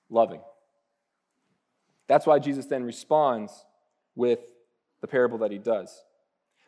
loving. 0.09 0.41
That's 2.07 2.25
why 2.25 2.39
Jesus 2.39 2.65
then 2.65 2.83
responds 2.83 3.65
with 4.15 4.39
the 5.01 5.07
parable 5.07 5.39
that 5.39 5.51
he 5.51 5.57
does. 5.57 6.03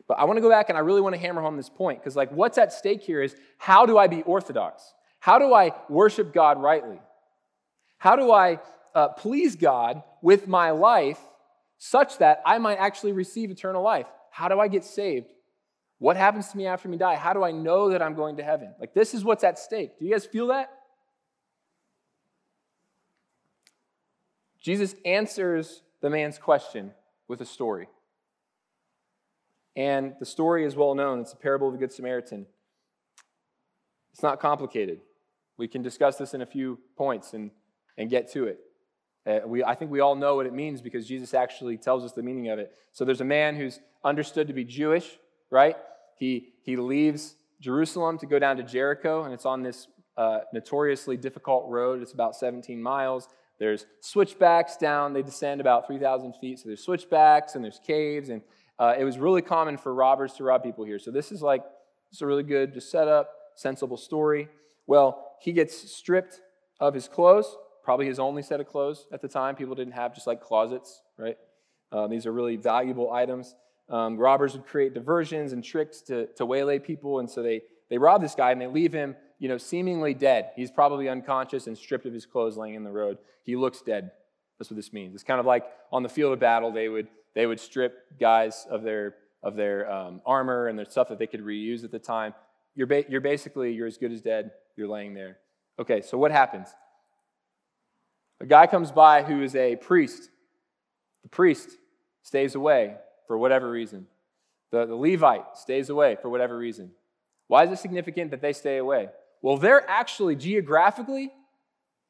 But 0.06 0.18
I 0.18 0.24
want 0.24 0.38
to 0.38 0.40
go 0.40 0.48
back 0.48 0.68
and 0.68 0.78
I 0.78 0.80
really 0.80 1.00
want 1.00 1.14
to 1.14 1.20
hammer 1.20 1.42
home 1.42 1.56
this 1.56 1.68
point 1.68 2.00
because, 2.00 2.16
like, 2.16 2.32
what's 2.32 2.58
at 2.58 2.72
stake 2.72 3.02
here 3.02 3.22
is 3.22 3.36
how 3.58 3.86
do 3.86 3.98
I 3.98 4.06
be 4.06 4.22
orthodox? 4.22 4.82
How 5.20 5.38
do 5.38 5.52
I 5.52 5.72
worship 5.88 6.32
God 6.32 6.60
rightly? 6.60 7.00
How 7.98 8.16
do 8.16 8.32
I 8.32 8.60
uh, 8.94 9.08
please 9.08 9.56
God 9.56 10.02
with 10.22 10.48
my 10.48 10.70
life 10.70 11.20
such 11.78 12.18
that 12.18 12.42
I 12.44 12.58
might 12.58 12.76
actually 12.76 13.12
receive 13.12 13.50
eternal 13.50 13.82
life? 13.82 14.06
How 14.30 14.48
do 14.48 14.60
I 14.60 14.68
get 14.68 14.84
saved? 14.84 15.32
What 15.98 16.16
happens 16.16 16.48
to 16.48 16.56
me 16.56 16.66
after 16.66 16.88
me 16.88 16.96
die? 16.96 17.16
How 17.16 17.32
do 17.32 17.42
I 17.42 17.50
know 17.50 17.90
that 17.90 18.02
I'm 18.02 18.14
going 18.14 18.36
to 18.36 18.44
heaven? 18.44 18.74
Like, 18.78 18.94
this 18.94 19.14
is 19.14 19.24
what's 19.24 19.42
at 19.42 19.58
stake. 19.58 19.98
Do 19.98 20.04
you 20.04 20.12
guys 20.12 20.26
feel 20.26 20.48
that? 20.48 20.70
Jesus 24.60 24.94
answers 25.04 25.82
the 26.00 26.10
man's 26.10 26.38
question 26.38 26.92
with 27.26 27.40
a 27.40 27.46
story. 27.46 27.88
And 29.74 30.14
the 30.18 30.26
story 30.26 30.64
is 30.64 30.76
well 30.76 30.94
known. 30.94 31.20
It's 31.20 31.32
a 31.32 31.36
parable 31.36 31.68
of 31.68 31.72
the 31.72 31.78
Good 31.78 31.92
Samaritan. 31.92 32.46
It's 34.12 34.22
not 34.22 34.40
complicated. 34.40 35.00
We 35.56 35.68
can 35.68 35.82
discuss 35.82 36.16
this 36.16 36.34
in 36.34 36.42
a 36.42 36.46
few 36.46 36.78
points 36.96 37.34
and, 37.34 37.50
and 37.96 38.10
get 38.10 38.30
to 38.32 38.44
it. 38.44 38.58
Uh, 39.28 39.40
we, 39.46 39.62
I 39.62 39.74
think 39.74 39.90
we 39.90 40.00
all 40.00 40.14
know 40.14 40.36
what 40.36 40.46
it 40.46 40.54
means 40.54 40.80
because 40.80 41.06
Jesus 41.06 41.34
actually 41.34 41.76
tells 41.76 42.02
us 42.02 42.12
the 42.12 42.22
meaning 42.22 42.48
of 42.48 42.58
it. 42.58 42.72
So 42.92 43.04
there's 43.04 43.20
a 43.20 43.26
man 43.26 43.56
who's 43.56 43.78
understood 44.02 44.46
to 44.48 44.54
be 44.54 44.64
Jewish, 44.64 45.18
right? 45.50 45.76
He, 46.16 46.48
he 46.62 46.76
leaves 46.76 47.34
Jerusalem 47.60 48.18
to 48.18 48.26
go 48.26 48.38
down 48.38 48.56
to 48.56 48.62
Jericho, 48.62 49.24
and 49.24 49.34
it's 49.34 49.44
on 49.44 49.62
this 49.62 49.88
uh, 50.16 50.40
notoriously 50.54 51.16
difficult 51.16 51.68
road. 51.68 52.00
It's 52.00 52.12
about 52.12 52.36
17 52.36 52.80
miles. 52.80 53.28
There's 53.58 53.86
switchbacks 54.00 54.76
down, 54.76 55.12
they 55.12 55.22
descend 55.22 55.60
about 55.60 55.86
3,000 55.86 56.34
feet. 56.40 56.60
So 56.60 56.68
there's 56.68 56.82
switchbacks 56.82 57.54
and 57.54 57.62
there's 57.62 57.80
caves, 57.84 58.30
and 58.30 58.40
uh, 58.78 58.94
it 58.96 59.04
was 59.04 59.18
really 59.18 59.42
common 59.42 59.76
for 59.76 59.92
robbers 59.92 60.32
to 60.34 60.44
rob 60.44 60.62
people 60.62 60.84
here. 60.84 60.98
So 60.98 61.10
this 61.10 61.32
is 61.32 61.42
like, 61.42 61.64
is 62.12 62.22
a 62.22 62.26
really 62.26 62.44
good, 62.44 62.72
just 62.72 62.90
set 62.90 63.08
up, 63.08 63.30
sensible 63.56 63.96
story. 63.96 64.48
Well, 64.86 65.36
he 65.40 65.52
gets 65.52 65.92
stripped 65.92 66.40
of 66.80 66.94
his 66.94 67.08
clothes, 67.08 67.56
probably 67.88 68.04
his 68.04 68.18
only 68.18 68.42
set 68.42 68.60
of 68.60 68.68
clothes 68.68 69.06
at 69.12 69.22
the 69.22 69.28
time. 69.28 69.56
People 69.56 69.74
didn't 69.74 69.94
have 69.94 70.14
just 70.14 70.26
like 70.26 70.42
closets, 70.42 71.00
right? 71.16 71.38
Um, 71.90 72.10
these 72.10 72.26
are 72.26 72.32
really 72.32 72.56
valuable 72.56 73.10
items. 73.10 73.54
Um, 73.88 74.18
robbers 74.18 74.52
would 74.52 74.66
create 74.66 74.92
diversions 74.92 75.54
and 75.54 75.64
tricks 75.64 76.02
to, 76.02 76.26
to 76.36 76.44
waylay 76.44 76.80
people, 76.80 77.18
and 77.18 77.30
so 77.30 77.42
they, 77.42 77.62
they 77.88 77.96
rob 77.96 78.20
this 78.20 78.34
guy 78.34 78.52
and 78.52 78.60
they 78.60 78.66
leave 78.66 78.92
him, 78.92 79.16
you 79.38 79.48
know, 79.48 79.56
seemingly 79.56 80.12
dead. 80.12 80.50
He's 80.54 80.70
probably 80.70 81.08
unconscious 81.08 81.66
and 81.66 81.78
stripped 81.78 82.04
of 82.04 82.12
his 82.12 82.26
clothes 82.26 82.58
laying 82.58 82.74
in 82.74 82.84
the 82.84 82.90
road. 82.90 83.16
He 83.42 83.56
looks 83.56 83.80
dead. 83.80 84.10
That's 84.58 84.70
what 84.70 84.76
this 84.76 84.92
means. 84.92 85.14
It's 85.14 85.24
kind 85.24 85.40
of 85.40 85.46
like 85.46 85.64
on 85.90 86.02
the 86.02 86.10
field 86.10 86.34
of 86.34 86.40
battle, 86.40 86.70
they 86.70 86.90
would 86.90 87.08
they 87.34 87.46
would 87.46 87.58
strip 87.58 88.20
guys 88.20 88.66
of 88.70 88.82
their, 88.82 89.14
of 89.42 89.56
their 89.56 89.90
um, 89.90 90.20
armor 90.26 90.68
and 90.68 90.78
their 90.78 90.84
stuff 90.84 91.08
that 91.08 91.18
they 91.18 91.26
could 91.26 91.42
reuse 91.42 91.84
at 91.84 91.90
the 91.90 91.98
time. 91.98 92.34
You're, 92.74 92.86
ba- 92.86 93.04
you're 93.08 93.22
basically, 93.22 93.72
you're 93.72 93.86
as 93.86 93.96
good 93.96 94.12
as 94.12 94.20
dead. 94.20 94.50
You're 94.76 94.88
laying 94.88 95.14
there. 95.14 95.38
Okay, 95.78 96.02
so 96.02 96.18
what 96.18 96.32
happens? 96.32 96.68
A 98.40 98.46
guy 98.46 98.66
comes 98.66 98.92
by 98.92 99.22
who 99.22 99.42
is 99.42 99.54
a 99.56 99.76
priest. 99.76 100.30
The 101.22 101.28
priest 101.28 101.70
stays 102.22 102.54
away 102.54 102.96
for 103.26 103.36
whatever 103.36 103.70
reason. 103.70 104.06
The, 104.70 104.86
the 104.86 104.94
Levite 104.94 105.56
stays 105.56 105.90
away 105.90 106.16
for 106.20 106.28
whatever 106.28 106.56
reason. 106.56 106.92
Why 107.48 107.64
is 107.64 107.72
it 107.72 107.78
significant 107.78 108.30
that 108.30 108.40
they 108.40 108.52
stay 108.52 108.76
away? 108.76 109.08
Well, 109.42 109.56
they're 109.56 109.88
actually 109.88 110.36
geographically 110.36 111.32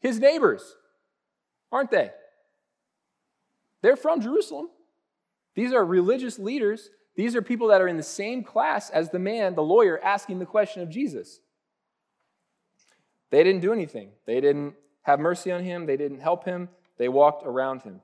his 0.01 0.19
neighbors, 0.19 0.77
aren't 1.71 1.91
they? 1.91 2.11
They're 3.83 3.97
from 3.97 4.21
Jerusalem. 4.21 4.69
These 5.55 5.73
are 5.73 5.85
religious 5.85 6.39
leaders. 6.39 6.91
These 7.17 7.37
are 7.37 7.43
people 7.43 7.69
that 7.69 7.81
are 7.81 7.89
in 7.89 7.97
the 7.97 8.03
same 8.03 8.43
class 8.43 8.91
as 8.91 9.11
the 9.11 9.19
man, 9.19 9.55
the 9.55 9.63
lawyer, 9.63 10.01
asking 10.03 10.39
the 10.39 10.47
question 10.47 10.83
of 10.83 10.91
Jesus. 10.91 11.41
They 13.31 13.45
didn't 13.45 13.61
do 13.61 13.73
anything. 13.73 14.11
They 14.27 14.41
didn't 14.41 14.75
have 15.09 15.19
mercy 15.19 15.51
on 15.51 15.65
him. 15.65 15.87
They 15.87 15.97
didn't 15.97 16.21
help 16.21 16.45
him. 16.45 16.69
They 16.99 17.09
walked 17.09 17.47
around 17.47 17.81
him. 17.81 18.03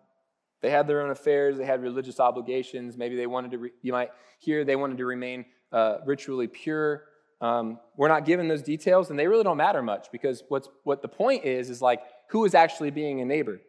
They 0.62 0.70
had 0.70 0.88
their 0.88 1.02
own 1.02 1.11
affairs. 1.11 1.58
They 1.58 1.66
had 1.66 1.82
religious 1.82 2.18
obligations. 2.18 2.96
Maybe 2.96 3.14
they 3.14 3.26
wanted 3.26 3.50
to, 3.50 3.58
re- 3.58 3.73
you 3.82 3.92
might 3.92 4.11
hear, 4.38 4.64
they 4.64 4.75
wanted 4.75 4.96
to 4.96 5.04
remain 5.04 5.44
uh, 5.70 5.99
ritually 6.06 6.46
pure. 6.46 7.04
Um, 7.42 7.78
we're 7.99 8.08
not 8.08 8.25
given 8.25 8.49
those 8.49 8.62
details, 8.62 9.11
and 9.11 9.18
they 9.18 9.28
really 9.28 9.44
don't 9.44 9.58
matter 9.58 9.82
much 9.82 10.11
because 10.12 10.44
what's, 10.49 10.70
what 10.84 11.02
the 11.02 11.08
point 11.08 11.44
is, 11.44 11.68
is 11.68 11.82
like 11.82 12.00
who 12.30 12.46
is 12.46 12.54
actually 12.54 12.90
being 12.90 13.20
a 13.20 13.26
neighbor. 13.26 13.61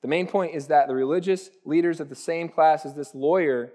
The 0.00 0.08
main 0.08 0.26
point 0.26 0.54
is 0.54 0.68
that 0.68 0.88
the 0.88 0.94
religious 0.94 1.50
leaders 1.66 2.00
of 2.00 2.08
the 2.08 2.14
same 2.14 2.48
class 2.48 2.86
as 2.86 2.94
this 2.94 3.14
lawyer 3.14 3.70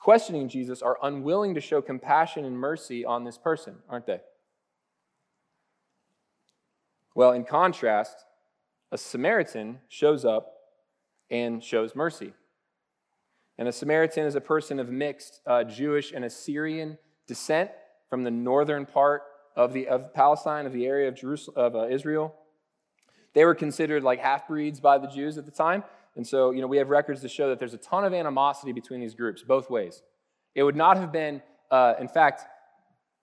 questioning 0.00 0.48
Jesus 0.48 0.80
are 0.80 0.96
unwilling 1.02 1.54
to 1.54 1.60
show 1.60 1.82
compassion 1.82 2.46
and 2.46 2.58
mercy 2.58 3.04
on 3.04 3.24
this 3.24 3.36
person, 3.36 3.74
aren't 3.90 4.06
they? 4.06 4.20
Well, 7.14 7.32
in 7.32 7.44
contrast, 7.44 8.24
a 8.90 8.98
Samaritan 8.98 9.78
shows 9.88 10.24
up 10.24 10.54
and 11.30 11.62
shows 11.62 11.94
mercy. 11.94 12.32
And 13.58 13.68
a 13.68 13.72
Samaritan 13.72 14.24
is 14.24 14.34
a 14.34 14.40
person 14.40 14.78
of 14.78 14.88
mixed 14.88 15.40
uh, 15.46 15.64
Jewish 15.64 16.12
and 16.12 16.24
Assyrian 16.24 16.96
descent 17.26 17.70
from 18.08 18.24
the 18.24 18.30
northern 18.30 18.86
part 18.86 19.22
of, 19.56 19.72
the, 19.72 19.88
of 19.88 20.14
Palestine, 20.14 20.64
of 20.64 20.72
the 20.72 20.86
area 20.86 21.08
of, 21.08 21.16
Jerusalem, 21.16 21.56
of 21.56 21.76
uh, 21.76 21.88
Israel. 21.88 22.34
They 23.34 23.44
were 23.44 23.54
considered 23.54 24.02
like 24.02 24.20
half 24.20 24.46
breeds 24.46 24.80
by 24.80 24.98
the 24.98 25.08
Jews 25.08 25.36
at 25.36 25.44
the 25.44 25.50
time. 25.50 25.82
And 26.16 26.26
so, 26.26 26.52
you 26.52 26.60
know, 26.60 26.66
we 26.66 26.78
have 26.78 26.88
records 26.88 27.20
to 27.22 27.28
show 27.28 27.48
that 27.48 27.58
there's 27.58 27.74
a 27.74 27.78
ton 27.78 28.04
of 28.04 28.14
animosity 28.14 28.72
between 28.72 29.00
these 29.00 29.14
groups, 29.14 29.42
both 29.42 29.68
ways. 29.68 30.02
It 30.54 30.62
would 30.62 30.76
not 30.76 30.96
have 30.96 31.12
been, 31.12 31.42
uh, 31.70 31.94
in 32.00 32.08
fact, 32.08 32.44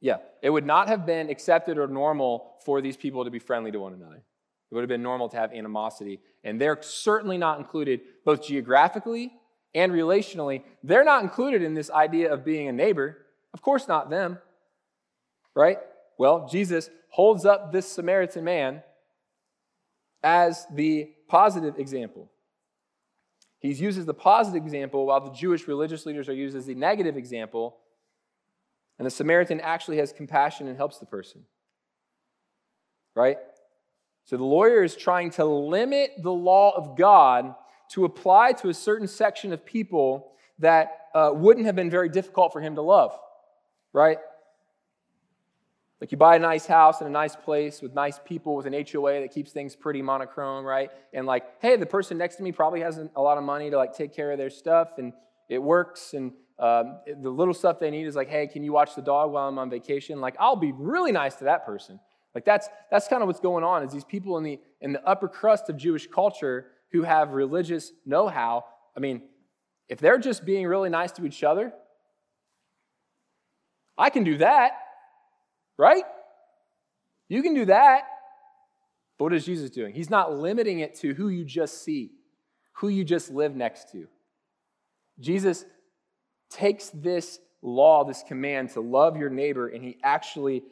yeah, 0.01 0.17
it 0.41 0.49
would 0.49 0.65
not 0.65 0.87
have 0.87 1.05
been 1.05 1.29
accepted 1.29 1.77
or 1.77 1.87
normal 1.87 2.55
for 2.63 2.81
these 2.81 2.95
people 2.95 3.23
to 3.23 3.31
be 3.31 3.39
friendly 3.39 3.71
to 3.71 3.79
one 3.79 3.93
another. 3.93 4.23
Would 4.75 4.81
have 4.81 4.89
been 4.89 5.03
normal 5.03 5.29
to 5.29 5.37
have 5.37 5.53
animosity. 5.53 6.19
And 6.43 6.59
they're 6.59 6.77
certainly 6.81 7.37
not 7.37 7.59
included, 7.59 8.01
both 8.25 8.45
geographically 8.45 9.31
and 9.73 9.93
relationally. 9.93 10.63
They're 10.83 11.05
not 11.05 11.23
included 11.23 11.61
in 11.61 11.75
this 11.75 11.89
idea 11.89 12.33
of 12.33 12.43
being 12.43 12.67
a 12.67 12.73
neighbor. 12.73 13.25
Of 13.53 13.61
course, 13.61 13.87
not 13.87 14.09
them. 14.09 14.37
Right? 15.55 15.77
Well, 16.17 16.49
Jesus 16.51 16.89
holds 17.07 17.45
up 17.45 17.71
this 17.71 17.89
Samaritan 17.89 18.43
man 18.43 18.83
as 20.21 20.67
the 20.73 21.09
positive 21.29 21.79
example. 21.79 22.29
He 23.59 23.71
uses 23.71 24.05
the 24.05 24.13
positive 24.13 24.61
example 24.61 25.05
while 25.05 25.21
the 25.21 25.31
Jewish 25.31 25.69
religious 25.69 26.05
leaders 26.05 26.27
are 26.27 26.33
used 26.33 26.57
as 26.57 26.65
the 26.65 26.75
negative 26.75 27.15
example. 27.15 27.77
And 28.99 29.05
the 29.05 29.11
Samaritan 29.11 29.61
actually 29.61 29.97
has 29.97 30.11
compassion 30.11 30.67
and 30.67 30.75
helps 30.75 30.97
the 30.97 31.05
person. 31.05 31.45
Right? 33.15 33.37
So 34.25 34.37
the 34.37 34.43
lawyer 34.43 34.83
is 34.83 34.95
trying 34.95 35.29
to 35.31 35.45
limit 35.45 36.11
the 36.21 36.33
law 36.33 36.75
of 36.75 36.97
God 36.97 37.55
to 37.91 38.05
apply 38.05 38.53
to 38.53 38.69
a 38.69 38.73
certain 38.73 39.07
section 39.07 39.53
of 39.53 39.65
people 39.65 40.31
that 40.59 41.07
uh, 41.13 41.31
wouldn't 41.33 41.65
have 41.65 41.75
been 41.75 41.89
very 41.89 42.09
difficult 42.09 42.51
for 42.51 42.59
him 42.59 42.75
to 42.75 42.81
love. 42.81 43.17
Right? 43.93 44.17
Like 46.01 46.11
you 46.11 46.17
buy 46.17 46.35
a 46.35 46.39
nice 46.39 46.65
house 46.65 47.01
in 47.01 47.07
a 47.07 47.11
nice 47.11 47.35
place 47.35 47.81
with 47.81 47.93
nice 47.93 48.19
people 48.25 48.55
with 48.55 48.65
an 48.65 48.73
HOA 48.73 49.21
that 49.21 49.31
keeps 49.31 49.51
things 49.51 49.75
pretty 49.75 50.01
monochrome, 50.01 50.65
right? 50.65 50.89
And 51.13 51.25
like, 51.25 51.45
hey, 51.61 51.77
the 51.77 51.85
person 51.85 52.17
next 52.17 52.35
to 52.37 52.43
me 52.43 52.51
probably 52.51 52.81
has 52.81 52.99
a 53.15 53.21
lot 53.21 53.37
of 53.37 53.43
money 53.43 53.69
to 53.69 53.77
like 53.77 53.95
take 53.95 54.13
care 54.13 54.31
of 54.31 54.37
their 54.37 54.49
stuff 54.49 54.97
and 54.97 55.13
it 55.49 55.59
works. 55.59 56.13
And 56.13 56.33
um, 56.59 56.99
the 57.21 57.29
little 57.29 57.53
stuff 57.53 57.79
they 57.79 57.91
need 57.91 58.07
is 58.07 58.15
like, 58.15 58.29
hey, 58.29 58.47
can 58.47 58.63
you 58.63 58.73
watch 58.73 58.95
the 58.95 59.01
dog 59.01 59.31
while 59.31 59.47
I'm 59.47 59.57
on 59.57 59.69
vacation? 59.69 60.19
Like, 60.19 60.35
I'll 60.39 60.55
be 60.55 60.73
really 60.73 61.11
nice 61.11 61.35
to 61.35 61.45
that 61.45 61.65
person. 61.65 61.99
Like 62.35 62.43
that's 62.43 62.67
that's 62.91 63.07
kind 63.07 63.23
of 63.23 63.27
what's 63.27 63.39
going 63.39 63.63
on 63.63 63.83
is 63.83 63.93
these 63.93 64.03
people 64.03 64.37
in 64.37 64.43
the 64.43 64.59
in 64.81 64.91
the 64.91 65.03
upper 65.07 65.29
crust 65.29 65.69
of 65.69 65.77
Jewish 65.77 66.05
culture 66.07 66.67
who 66.91 67.03
have 67.03 67.31
religious 67.31 67.93
know-how. 68.05 68.65
I 68.95 68.99
mean, 68.99 69.23
if 69.87 69.99
they're 69.99 70.17
just 70.17 70.45
being 70.45 70.67
really 70.67 70.89
nice 70.89 71.13
to 71.13 71.25
each 71.25 71.43
other, 71.43 71.73
I 73.97 74.09
can 74.09 74.23
do 74.23 74.37
that, 74.37 74.73
right? 75.77 76.03
You 77.29 77.41
can 77.41 77.53
do 77.53 77.65
that. 77.65 78.03
But 79.17 79.25
what 79.25 79.33
is 79.33 79.45
Jesus 79.45 79.69
doing? 79.69 79.93
He's 79.93 80.09
not 80.09 80.37
limiting 80.37 80.79
it 80.79 80.95
to 80.95 81.13
who 81.13 81.29
you 81.29 81.45
just 81.45 81.83
see, 81.83 82.11
who 82.73 82.89
you 82.89 83.05
just 83.05 83.31
live 83.31 83.55
next 83.55 83.91
to. 83.93 84.07
Jesus 85.19 85.65
takes 86.49 86.89
this 86.89 87.39
law, 87.61 88.03
this 88.03 88.23
command 88.27 88.71
to 88.71 88.81
love 88.81 89.17
your 89.17 89.29
neighbor, 89.29 89.69
and 89.69 89.83
he 89.83 89.97
actually 90.03 90.63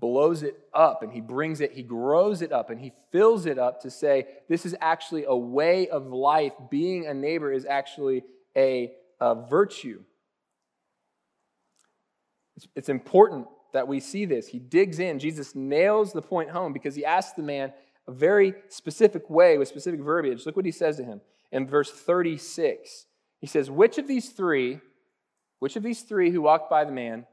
blows 0.00 0.42
it 0.42 0.58
up 0.72 1.02
and 1.02 1.12
he 1.12 1.20
brings 1.20 1.60
it, 1.60 1.72
he 1.72 1.82
grows 1.82 2.42
it 2.42 2.52
up 2.52 2.70
and 2.70 2.80
he 2.80 2.92
fills 3.10 3.46
it 3.46 3.58
up 3.58 3.82
to 3.82 3.90
say, 3.90 4.26
this 4.48 4.64
is 4.64 4.74
actually 4.80 5.24
a 5.26 5.36
way 5.36 5.88
of 5.88 6.06
life. 6.06 6.52
Being 6.70 7.06
a 7.06 7.14
neighbor 7.14 7.52
is 7.52 7.66
actually 7.66 8.24
a, 8.56 8.92
a 9.20 9.34
virtue. 9.34 10.02
It's, 12.56 12.66
it's 12.74 12.88
important 12.88 13.46
that 13.72 13.88
we 13.88 14.00
see 14.00 14.24
this. 14.24 14.48
He 14.48 14.58
digs 14.58 14.98
in. 14.98 15.18
Jesus 15.18 15.54
nails 15.54 16.12
the 16.12 16.22
point 16.22 16.50
home 16.50 16.72
because 16.72 16.94
he 16.94 17.04
asks 17.04 17.32
the 17.32 17.42
man 17.42 17.72
a 18.06 18.12
very 18.12 18.54
specific 18.68 19.28
way 19.30 19.58
with 19.58 19.68
specific 19.68 20.00
verbiage. 20.00 20.44
Look 20.46 20.56
what 20.56 20.64
he 20.64 20.72
says 20.72 20.96
to 20.96 21.04
him 21.04 21.20
in 21.50 21.66
verse 21.66 21.90
36. 21.90 23.06
He 23.40 23.46
says, 23.46 23.70
Which 23.70 23.98
of 23.98 24.08
these 24.08 24.30
three, 24.30 24.80
which 25.58 25.76
of 25.76 25.82
these 25.82 26.02
three 26.02 26.30
who 26.30 26.42
walked 26.42 26.70
by 26.70 26.84
the 26.84 26.92
man, 26.92 27.26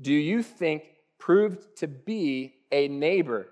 do 0.00 0.12
you 0.12 0.42
think 0.42 0.84
proved 1.18 1.76
to 1.78 1.88
be 1.88 2.54
a 2.70 2.88
neighbor 2.88 3.48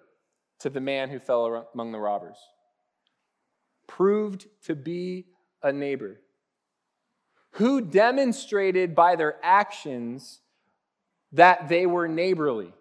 to 0.61 0.71
the 0.71 0.81
man 0.81 1.11
who 1.11 1.19
fell 1.19 1.69
among 1.75 1.93
the 1.93 1.99
robbers? 1.99 2.39
Proved 3.87 4.47
to 4.65 4.75
be 4.75 5.27
a 5.63 5.73
neighbor. 5.73 6.21
Who 7.53 7.81
demonstrated 7.81 8.95
by 8.95 9.17
their 9.17 9.37
actions 9.43 10.41
that 11.33 11.69
they 11.69 11.87
were 11.87 12.09
neighborly? 12.09 12.73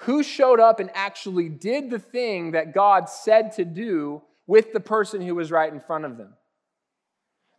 Who 0.00 0.22
showed 0.22 0.60
up 0.60 0.80
and 0.80 0.90
actually 0.94 1.48
did 1.48 1.90
the 1.90 1.98
thing 1.98 2.52
that 2.52 2.74
God 2.74 3.08
said 3.08 3.52
to 3.52 3.64
do 3.64 4.22
with 4.46 4.72
the 4.72 4.80
person 4.80 5.20
who 5.20 5.34
was 5.34 5.50
right 5.50 5.72
in 5.72 5.80
front 5.80 6.04
of 6.04 6.16
them? 6.16 6.34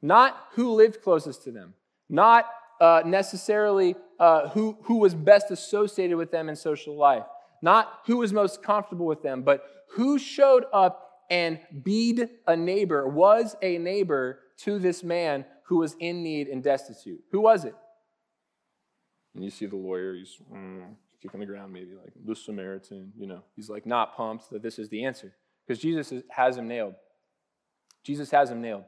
Not 0.02 0.38
who 0.54 0.74
lived 0.74 1.02
closest 1.02 1.44
to 1.44 1.52
them, 1.52 1.74
not 2.10 2.48
uh, 2.80 3.02
necessarily 3.06 3.96
uh, 4.20 4.50
who, 4.50 4.78
who 4.84 4.98
was 4.98 5.14
best 5.14 5.52
associated 5.52 6.18
with 6.18 6.32
them 6.32 6.50
in 6.50 6.56
social 6.56 6.98
life, 6.98 7.24
not 7.62 8.02
who 8.06 8.18
was 8.18 8.34
most 8.34 8.64
comfortable 8.64 9.06
with 9.06 9.22
them, 9.22 9.44
but 9.44 9.64
who 9.92 10.20
showed 10.20 10.66
up 10.74 11.04
and 11.30 11.60
beed 11.84 12.30
a 12.48 12.56
neighbor, 12.56 13.08
was 13.08 13.56
a 13.62 13.78
neighbor 13.78 14.40
to 14.58 14.80
this 14.80 15.04
man 15.04 15.46
who 15.68 15.78
was 15.78 15.96
in 16.00 16.24
need 16.24 16.48
and 16.48 16.64
destitute. 16.64 17.20
Who 17.32 17.42
was 17.42 17.66
it? 17.66 17.76
And 19.36 19.44
you 19.44 19.50
see 19.50 19.66
the 19.66 19.76
lawyer, 19.76 20.16
he's 20.16 20.38
mm, 20.52 20.96
kicking 21.22 21.40
the 21.40 21.46
ground, 21.46 21.74
maybe 21.74 21.92
like 21.94 22.14
the 22.26 22.36
Samaritan, 22.36 23.12
you 23.18 23.28
know. 23.28 23.44
He's 23.56 23.70
like 23.70 23.86
not 23.86 24.16
pumped 24.16 24.50
that 24.50 24.64
this 24.64 24.80
is 24.80 24.90
the 24.90 25.06
answer 25.06 25.34
because 25.66 25.82
Jesus 25.82 26.24
has 26.30 26.58
him 26.58 26.68
nailed. 26.68 26.96
Jesus 28.04 28.32
has 28.32 28.50
him 28.50 28.62
nailed. 28.62 28.86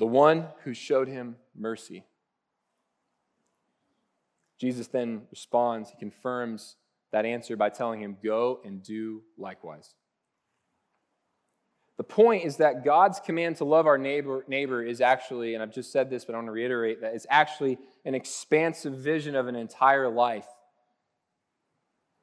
The 0.00 0.06
one 0.06 0.46
who 0.64 0.72
showed 0.72 1.08
him 1.08 1.36
mercy. 1.54 2.04
Jesus 4.58 4.86
then 4.86 5.22
responds, 5.30 5.90
he 5.90 5.96
confirms 5.98 6.76
that 7.12 7.26
answer 7.26 7.54
by 7.54 7.68
telling 7.68 8.00
him, 8.00 8.16
Go 8.24 8.60
and 8.64 8.82
do 8.82 9.20
likewise. 9.36 9.94
The 11.98 12.04
point 12.04 12.46
is 12.46 12.56
that 12.56 12.82
God's 12.82 13.20
command 13.20 13.56
to 13.56 13.66
love 13.66 13.86
our 13.86 13.98
neighbor, 13.98 14.42
neighbor 14.48 14.82
is 14.82 15.02
actually, 15.02 15.52
and 15.52 15.62
I've 15.62 15.74
just 15.74 15.92
said 15.92 16.08
this, 16.08 16.24
but 16.24 16.34
I 16.34 16.38
want 16.38 16.48
to 16.48 16.52
reiterate 16.52 17.02
that 17.02 17.14
it's 17.14 17.26
actually 17.28 17.76
an 18.06 18.14
expansive 18.14 18.94
vision 18.94 19.36
of 19.36 19.48
an 19.48 19.54
entire 19.54 20.08
life 20.08 20.46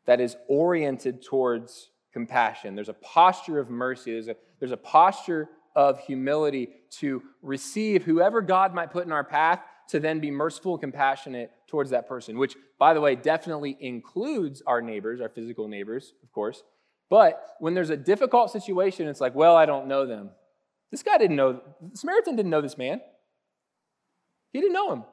that 0.07 0.19
is 0.19 0.35
oriented 0.47 1.21
towards 1.21 1.91
compassion. 2.11 2.73
There's 2.73 2.89
a 2.89 2.93
posture 2.93 3.59
of 3.59 3.69
mercy, 3.69 4.13
there's 4.13 4.29
a, 4.29 4.35
there's 4.57 4.71
a 4.71 4.77
posture 4.77 5.47
of 5.77 5.99
humility 5.99 6.69
to 6.89 7.21
receive 7.43 8.03
whoever 8.03 8.41
God 8.41 8.73
might 8.73 8.91
put 8.91 9.05
in 9.05 9.11
our 9.11 9.23
path 9.23 9.61
to 9.89 9.99
then 9.99 10.19
be 10.19 10.31
merciful 10.31 10.73
and 10.73 10.81
compassionate 10.81 11.51
towards 11.67 11.91
that 11.91 12.09
person, 12.09 12.39
which, 12.39 12.57
by 12.79 12.95
the 12.95 12.99
way, 12.99 13.15
definitely 13.15 13.77
includes 13.79 14.63
our 14.65 14.81
neighbors, 14.81 15.21
our 15.21 15.29
physical 15.29 15.67
neighbors, 15.67 16.13
of 16.23 16.31
course. 16.31 16.63
But 17.11 17.55
when 17.59 17.75
there's 17.75 17.91
a 17.91 17.95
difficult 17.95 18.49
situation, 18.49 19.07
it's 19.07 19.21
like, 19.21 19.35
well, 19.35 19.55
I 19.55 19.67
don't 19.67 19.87
know 19.87 20.07
them. 20.07 20.31
This 20.89 21.03
guy 21.03 21.19
didn't 21.19 21.35
know, 21.35 21.61
the 21.79 21.95
Samaritan 21.95 22.35
didn't 22.35 22.49
know 22.49 22.61
this 22.61 22.77
man. 22.77 22.99
He 24.51 24.59
didn't 24.59 24.73
know 24.73 24.91
him. 24.91 25.03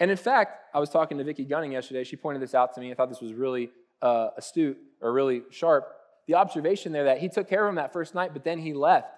And 0.00 0.10
in 0.10 0.16
fact, 0.16 0.74
I 0.74 0.80
was 0.80 0.90
talking 0.90 1.18
to 1.18 1.24
Vicki 1.24 1.44
Gunning 1.44 1.72
yesterday. 1.72 2.02
She 2.02 2.16
pointed 2.16 2.42
this 2.42 2.54
out 2.54 2.74
to 2.74 2.80
me. 2.80 2.90
I 2.90 2.94
thought 2.94 3.10
this 3.10 3.20
was 3.20 3.32
really 3.32 3.70
uh, 4.02 4.30
astute 4.36 4.76
or 5.00 5.12
really 5.12 5.42
sharp. 5.50 5.86
The 6.26 6.34
observation 6.34 6.90
there 6.90 7.04
that 7.04 7.18
he 7.18 7.28
took 7.28 7.48
care 7.48 7.64
of 7.64 7.68
him 7.68 7.76
that 7.76 7.92
first 7.92 8.12
night, 8.14 8.32
but 8.32 8.42
then 8.42 8.58
he 8.58 8.72
left. 8.72 9.14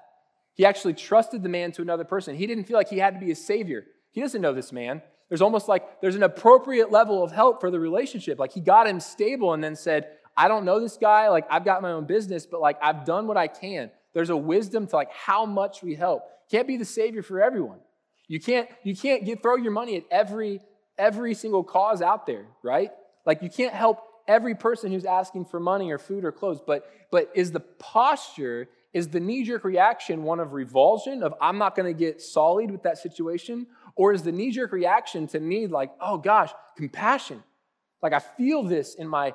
He 0.54 0.66
actually 0.66 0.94
trusted 0.94 1.42
the 1.42 1.48
man 1.48 1.72
to 1.72 1.82
another 1.82 2.04
person. 2.04 2.36
He 2.36 2.46
didn't 2.46 2.64
feel 2.64 2.76
like 2.76 2.88
he 2.88 2.98
had 2.98 3.14
to 3.14 3.20
be 3.20 3.32
a 3.32 3.36
savior. 3.36 3.86
He 4.10 4.20
doesn't 4.20 4.40
know 4.40 4.52
this 4.52 4.72
man. 4.72 5.02
There's 5.28 5.42
almost 5.42 5.66
like 5.66 6.00
there's 6.02 6.16
an 6.16 6.22
appropriate 6.22 6.90
level 6.90 7.24
of 7.24 7.32
help 7.32 7.60
for 7.60 7.70
the 7.70 7.80
relationship. 7.80 8.38
Like 8.38 8.52
he 8.52 8.60
got 8.60 8.86
him 8.86 9.00
stable 9.00 9.54
and 9.54 9.64
then 9.64 9.76
said, 9.76 10.08
I 10.36 10.48
don't 10.48 10.64
know 10.64 10.80
this 10.80 10.96
guy. 10.96 11.28
Like, 11.28 11.46
I've 11.50 11.64
got 11.64 11.82
my 11.82 11.92
own 11.92 12.06
business, 12.06 12.46
but 12.46 12.60
like, 12.60 12.78
I've 12.82 13.04
done 13.04 13.26
what 13.26 13.36
I 13.36 13.48
can. 13.48 13.90
There's 14.14 14.30
a 14.30 14.36
wisdom 14.36 14.86
to 14.88 14.96
like 14.96 15.10
how 15.12 15.46
much 15.46 15.82
we 15.82 15.94
help. 15.94 16.24
Can't 16.50 16.66
be 16.66 16.76
the 16.76 16.84
savior 16.84 17.22
for 17.22 17.42
everyone. 17.42 17.78
You 18.28 18.40
can't, 18.40 18.68
you 18.82 18.96
can't 18.96 19.24
get, 19.24 19.42
throw 19.42 19.56
your 19.56 19.72
money 19.72 19.96
at 19.96 20.04
every, 20.10 20.60
every 20.96 21.34
single 21.34 21.64
cause 21.64 22.00
out 22.00 22.26
there, 22.26 22.46
right? 22.62 22.90
Like, 23.26 23.42
you 23.42 23.50
can't 23.50 23.74
help 23.74 24.00
every 24.26 24.54
person 24.54 24.90
who's 24.90 25.04
asking 25.04 25.46
for 25.46 25.60
money 25.60 25.90
or 25.90 25.98
food 25.98 26.24
or 26.24 26.32
clothes. 26.32 26.60
But, 26.66 26.90
but 27.10 27.30
is 27.34 27.52
the 27.52 27.60
posture, 27.60 28.68
is 28.92 29.08
the 29.08 29.20
knee 29.20 29.44
jerk 29.44 29.64
reaction 29.64 30.22
one 30.22 30.40
of 30.40 30.52
revulsion, 30.52 31.22
of 31.22 31.34
I'm 31.40 31.58
not 31.58 31.74
going 31.74 31.92
to 31.92 31.98
get 31.98 32.20
solid 32.20 32.70
with 32.70 32.82
that 32.82 32.98
situation? 32.98 33.66
Or 33.96 34.12
is 34.12 34.22
the 34.22 34.32
knee 34.32 34.50
jerk 34.50 34.72
reaction 34.72 35.26
to 35.28 35.40
need, 35.40 35.70
like, 35.70 35.90
oh 36.00 36.18
gosh, 36.18 36.50
compassion? 36.76 37.42
Like, 38.02 38.12
I 38.12 38.18
feel 38.18 38.62
this 38.62 38.94
in 38.94 39.08
my 39.08 39.34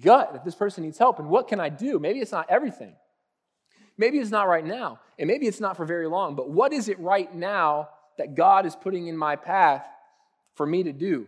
gut 0.00 0.32
that 0.32 0.44
this 0.44 0.54
person 0.54 0.84
needs 0.84 0.98
help. 0.98 1.18
And 1.18 1.28
what 1.28 1.48
can 1.48 1.60
I 1.60 1.68
do? 1.68 1.98
Maybe 1.98 2.20
it's 2.20 2.32
not 2.32 2.50
everything. 2.50 2.94
Maybe 3.96 4.18
it's 4.18 4.30
not 4.30 4.46
right 4.46 4.64
now. 4.64 5.00
And 5.18 5.26
maybe 5.26 5.46
it's 5.46 5.60
not 5.60 5.76
for 5.76 5.84
very 5.84 6.06
long. 6.06 6.36
But 6.36 6.50
what 6.50 6.72
is 6.72 6.88
it 6.88 7.00
right 7.00 7.34
now 7.34 7.88
that 8.18 8.34
God 8.34 8.66
is 8.66 8.76
putting 8.76 9.08
in 9.08 9.16
my 9.16 9.36
path 9.36 9.84
for 10.54 10.66
me 10.66 10.82
to 10.82 10.92
do? 10.92 11.26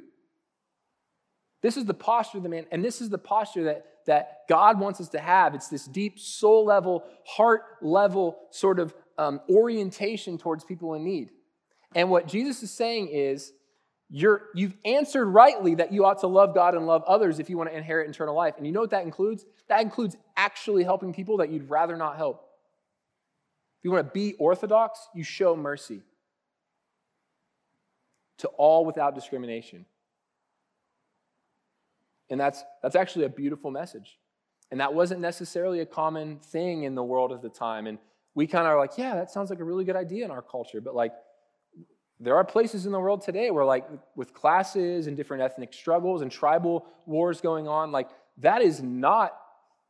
This 1.63 1.77
is 1.77 1.85
the 1.85 1.95
posture 1.95 2.39
of 2.39 2.43
the 2.43 2.49
man, 2.49 2.67
and 2.71 2.85
this 2.85 3.01
is 3.01 3.11
the 3.11 3.19
posture 3.19 3.65
that, 3.65 3.85
that 4.07 4.41
God 4.49 4.81
wants 4.81 5.01
us 5.01 5.09
to 5.11 5.19
have. 5.19 5.55
It's 5.55 5.69
this 5.69 5.85
deep 5.85 6.19
soul 6.19 6.65
level, 6.65 7.05
heart 7.25 7.63
level 7.81 8.39
sort 8.51 8.79
of 8.79 8.95
um, 9.19 9.41
orientation 9.49 10.39
towards 10.39 10.65
people 10.65 10.95
in 10.95 11.05
need. 11.05 11.31
And 11.95 12.11
what 12.11 12.27
Jesus 12.27 12.63
is 12.63 12.71
saying 12.71 13.09
is 13.09 13.53
you're, 14.09 14.43
you've 14.55 14.77
answered 14.85 15.27
rightly 15.27 15.77
that 15.77 15.93
you 15.93 16.05
ought 16.05 16.21
to 16.21 16.27
love 16.27 16.55
God 16.55 16.75
and 16.75 16.87
love 16.87 17.05
others 17.05 17.39
if 17.39 17.49
you 17.49 17.57
want 17.57 17.71
to 17.71 17.77
inherit 17.77 18.09
eternal 18.11 18.35
life. 18.35 18.55
And 18.57 18.67
you 18.67 18.73
know 18.73 18.81
what 18.81 18.91
that 18.91 19.05
includes? 19.05 19.45
That 19.69 19.83
includes 19.83 20.17
actually 20.37 20.83
helping 20.83 21.13
people 21.13 21.37
that 21.39 21.51
you'd 21.51 21.71
rather 21.71 21.97
not 21.97 22.17
help. 22.17 22.45
If 23.79 23.85
you 23.85 23.93
want 23.93 24.07
to 24.07 24.13
be 24.13 24.35
orthodox, 24.35 25.09
you 25.15 25.23
show 25.23 25.57
mercy 25.57 26.03
to 28.39 28.49
all 28.49 28.85
without 28.85 29.15
discrimination. 29.15 29.87
And 32.31 32.41
that's, 32.41 32.63
that's 32.83 32.97
actually 32.97 33.25
a 33.27 33.29
beautiful 33.29 33.71
message. 33.71 34.19
And 34.71 34.81
that 34.81 34.95
wasn't 34.95 35.21
necessarily 35.21 35.81
a 35.81 35.87
common 35.87 36.39
thing 36.39 36.85
in 36.85 36.95
the 36.95 37.03
world 37.03 37.33
at 37.33 37.43
the 37.43 37.49
time. 37.49 37.87
And 37.87 37.99
we 38.35 38.47
kind 38.47 38.67
of 38.67 38.73
are 38.73 38.79
like, 38.79 38.97
yeah, 38.97 39.17
that 39.17 39.31
sounds 39.31 39.51
like 39.51 39.59
a 39.59 39.65
really 39.65 39.85
good 39.85 39.97
idea 39.97 40.25
in 40.25 40.31
our 40.31 40.43
culture. 40.43 40.81
But 40.81 40.95
like, 40.95 41.13
there 42.21 42.37
are 42.37 42.45
places 42.45 42.87
in 42.87 42.93
the 42.93 43.01
world 43.01 43.23
today 43.23 43.51
where, 43.51 43.65
like, 43.65 43.87
with 44.15 44.35
classes 44.35 45.07
and 45.07 45.17
different 45.17 45.43
ethnic 45.43 45.73
struggles 45.73 46.21
and 46.21 46.31
tribal 46.31 46.87
wars 47.07 47.41
going 47.41 47.67
on, 47.67 47.93
like, 47.93 48.09
that 48.39 48.61
is 48.61 48.83
not, 48.83 49.37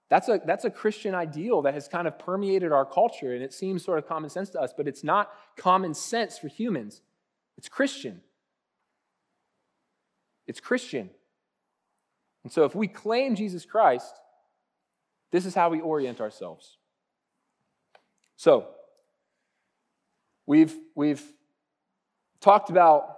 that's 0.09 0.29
a, 0.29 0.41
that's 0.47 0.65
a 0.65 0.71
Christian 0.71 1.13
ideal 1.13 1.63
that 1.63 1.75
has 1.75 1.89
kind 1.89 2.07
of 2.07 2.19
permeated 2.21 2.71
our 2.71 2.85
culture, 2.85 3.35
and 3.35 3.43
it 3.43 3.53
seems 3.53 3.85
sort 3.85 3.99
of 3.99 4.07
common 4.07 4.31
sense 4.31 4.49
to 4.51 4.61
us, 4.61 4.73
but 4.77 4.87
it's 4.87 5.03
not 5.03 5.31
common 5.57 5.93
sense 5.93 6.39
for 6.39 6.47
humans. 6.47 7.03
It's 7.59 7.69
Christian. 7.69 8.21
It's 10.47 10.61
Christian. 10.61 11.11
And 12.43 12.53
so, 12.53 12.65
if 12.65 12.75
we 12.75 12.89
claim 12.89 13.35
Jesus 13.35 13.65
Christ, 13.65 14.15
this 15.31 15.45
is 15.47 15.55
how 15.55 15.69
we 15.71 15.81
orient 15.81 16.21
ourselves. 16.21 16.79
So, 18.37 18.69
we've, 20.47 20.75
we've 20.95 21.23
talked 22.41 22.71
about 22.71 23.17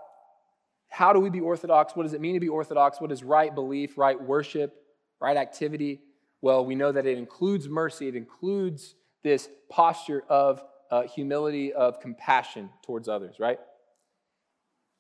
how 0.89 1.13
do 1.13 1.21
we 1.21 1.31
be 1.31 1.41
orthodox? 1.41 1.97
What 1.97 2.03
does 2.03 2.13
it 2.13 2.21
mean 2.21 2.35
to 2.35 2.41
be 2.41 2.49
orthodox? 2.49 3.01
What 3.01 3.13
is 3.13 3.23
right 3.23 3.55
belief, 3.55 3.97
right 3.97 4.21
worship, 4.21 4.75
right 5.21 5.37
activity? 5.37 6.03
Well, 6.43 6.67
we 6.67 6.75
know 6.75 6.93
that 6.93 7.07
it 7.07 7.17
includes 7.17 7.69
mercy, 7.69 8.09
it 8.09 8.17
includes 8.17 8.95
this 9.23 9.49
posture 9.71 10.25
of 10.29 10.63
uh, 10.91 11.03
humility, 11.05 11.73
of 11.73 12.01
compassion 12.01 12.69
towards 12.85 13.09
others, 13.09 13.37
right? 13.39 13.59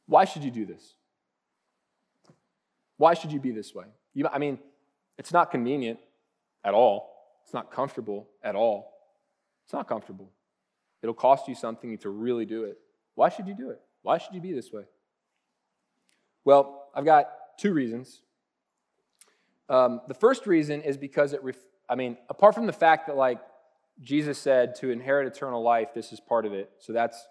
Why 0.06 0.24
should 0.24 0.44
you 0.44 0.50
do 0.50 0.64
this? 0.64 0.94
Why 2.96 3.14
should 3.14 3.32
you 3.32 3.40
be 3.40 3.50
this 3.50 3.74
way? 3.74 3.86
You, 4.14 4.28
I 4.28 4.38
mean, 4.38 4.58
it's 5.18 5.32
not 5.32 5.50
convenient 5.50 5.98
at 6.64 6.74
all. 6.74 7.12
It's 7.44 7.54
not 7.54 7.70
comfortable 7.70 8.28
at 8.42 8.54
all. 8.54 8.92
It's 9.64 9.72
not 9.72 9.88
comfortable. 9.88 10.30
It'll 11.02 11.14
cost 11.14 11.48
you 11.48 11.54
something 11.54 11.98
to 11.98 12.10
really 12.10 12.46
do 12.46 12.64
it. 12.64 12.78
Why 13.14 13.28
should 13.28 13.48
you 13.48 13.54
do 13.54 13.70
it? 13.70 13.80
Why 14.02 14.18
should 14.18 14.34
you 14.34 14.40
be 14.40 14.52
this 14.52 14.72
way? 14.72 14.84
Well, 16.44 16.88
I've 16.94 17.04
got 17.04 17.28
two 17.58 17.72
reasons. 17.72 18.22
Um, 19.68 20.00
the 20.08 20.14
first 20.14 20.46
reason 20.46 20.82
is 20.82 20.96
because 20.96 21.32
it, 21.32 21.42
ref- 21.42 21.56
I 21.88 21.94
mean, 21.94 22.16
apart 22.28 22.54
from 22.54 22.66
the 22.66 22.72
fact 22.72 23.06
that, 23.06 23.16
like, 23.16 23.40
Jesus 24.00 24.38
said 24.38 24.74
to 24.76 24.90
inherit 24.90 25.26
eternal 25.26 25.62
life, 25.62 25.94
this 25.94 26.12
is 26.12 26.20
part 26.20 26.46
of 26.46 26.52
it. 26.52 26.70
So 26.78 26.92
that's, 26.92 27.26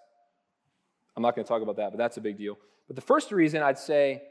I'm 1.16 1.22
not 1.22 1.34
going 1.34 1.44
to 1.44 1.48
talk 1.48 1.62
about 1.62 1.76
that, 1.76 1.90
but 1.90 1.98
that's 1.98 2.16
a 2.16 2.20
big 2.20 2.38
deal. 2.38 2.58
But 2.86 2.96
the 2.96 3.02
first 3.02 3.32
reason 3.32 3.62
I'd 3.62 3.78
say 3.78 4.22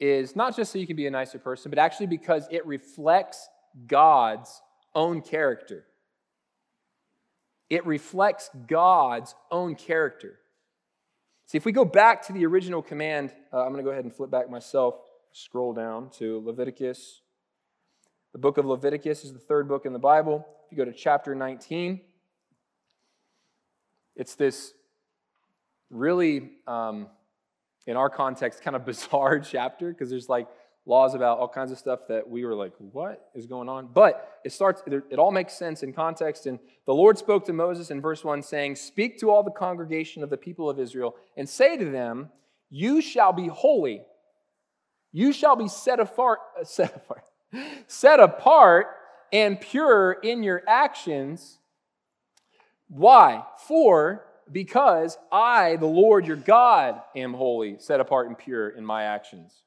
is 0.00 0.34
not 0.34 0.56
just 0.56 0.72
so 0.72 0.78
you 0.78 0.86
can 0.86 0.96
be 0.96 1.06
a 1.06 1.10
nicer 1.10 1.38
person, 1.38 1.70
but 1.70 1.78
actually 1.78 2.06
because 2.06 2.46
it 2.50 2.66
reflects 2.66 3.48
God's 3.86 4.62
own 4.94 5.20
character. 5.22 5.84
It 7.70 7.86
reflects 7.86 8.50
God's 8.66 9.34
own 9.50 9.74
character. 9.74 10.38
See, 11.46 11.58
if 11.58 11.64
we 11.64 11.72
go 11.72 11.84
back 11.84 12.26
to 12.26 12.32
the 12.32 12.46
original 12.46 12.82
command, 12.82 13.32
uh, 13.52 13.62
I'm 13.62 13.72
going 13.72 13.78
to 13.78 13.82
go 13.82 13.90
ahead 13.90 14.04
and 14.04 14.14
flip 14.14 14.30
back 14.30 14.50
myself, 14.50 14.96
scroll 15.32 15.72
down 15.72 16.10
to 16.18 16.42
Leviticus. 16.44 17.20
The 18.32 18.38
book 18.38 18.58
of 18.58 18.64
Leviticus 18.64 19.24
is 19.24 19.32
the 19.32 19.38
third 19.38 19.68
book 19.68 19.86
in 19.86 19.92
the 19.92 19.98
Bible. 19.98 20.46
If 20.66 20.72
you 20.72 20.78
go 20.78 20.84
to 20.84 20.96
chapter 20.96 21.34
19, 21.34 22.00
it's 24.16 24.34
this 24.34 24.72
really, 25.90 26.52
um, 26.66 27.08
in 27.86 27.96
our 27.96 28.10
context, 28.10 28.62
kind 28.62 28.76
of 28.76 28.84
bizarre 28.86 29.38
chapter 29.38 29.90
because 29.90 30.10
there's 30.10 30.28
like 30.28 30.48
laws 30.86 31.14
about 31.14 31.38
all 31.38 31.48
kinds 31.48 31.72
of 31.72 31.78
stuff 31.78 32.00
that 32.08 32.28
we 32.28 32.44
were 32.44 32.54
like, 32.54 32.72
what 32.78 33.30
is 33.34 33.46
going 33.46 33.68
on? 33.68 33.88
But 33.92 34.40
it 34.44 34.52
starts, 34.52 34.82
it 34.86 35.18
all 35.18 35.30
makes 35.30 35.54
sense 35.54 35.82
in 35.82 35.92
context. 35.92 36.46
And 36.46 36.58
the 36.86 36.94
Lord 36.94 37.16
spoke 37.16 37.46
to 37.46 37.52
Moses 37.52 37.90
in 37.90 38.00
verse 38.00 38.22
1, 38.22 38.42
saying, 38.42 38.76
Speak 38.76 39.18
to 39.20 39.30
all 39.30 39.42
the 39.42 39.50
congregation 39.50 40.22
of 40.22 40.30
the 40.30 40.36
people 40.36 40.68
of 40.68 40.78
Israel 40.78 41.16
and 41.36 41.48
say 41.48 41.76
to 41.76 41.90
them, 41.90 42.30
You 42.70 43.00
shall 43.00 43.32
be 43.32 43.48
holy. 43.48 44.02
You 45.12 45.32
shall 45.32 45.56
be 45.56 45.68
set 45.68 46.00
apart, 46.00 46.40
uh, 46.60 46.64
set 46.64 46.94
apart, 46.96 47.24
set 47.86 48.20
apart 48.20 48.88
and 49.32 49.60
pure 49.60 50.12
in 50.12 50.42
your 50.42 50.62
actions. 50.68 51.58
Why? 52.88 53.44
For 53.66 54.26
because 54.50 55.18
I, 55.32 55.76
the 55.76 55.86
Lord 55.86 56.26
your 56.26 56.36
God, 56.36 57.00
am 57.16 57.34
holy, 57.34 57.76
set 57.78 58.00
apart 58.00 58.28
and 58.28 58.38
pure 58.38 58.68
in 58.68 58.84
my 58.84 59.04
actions. 59.04 59.62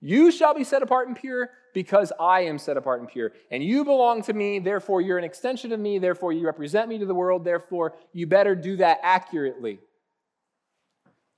You 0.00 0.30
shall 0.30 0.54
be 0.54 0.64
set 0.64 0.82
apart 0.82 1.08
and 1.08 1.16
pure 1.16 1.50
because 1.74 2.12
I 2.20 2.42
am 2.42 2.58
set 2.58 2.76
apart 2.76 3.00
and 3.00 3.08
pure. 3.08 3.32
And 3.50 3.62
you 3.62 3.84
belong 3.84 4.22
to 4.22 4.32
me, 4.32 4.58
therefore 4.58 5.00
you're 5.00 5.18
an 5.18 5.24
extension 5.24 5.72
of 5.72 5.80
me, 5.80 5.98
therefore 5.98 6.32
you 6.32 6.46
represent 6.46 6.88
me 6.88 6.98
to 6.98 7.06
the 7.06 7.14
world, 7.14 7.44
therefore 7.44 7.94
you 8.12 8.26
better 8.26 8.54
do 8.54 8.76
that 8.76 9.00
accurately. 9.02 9.80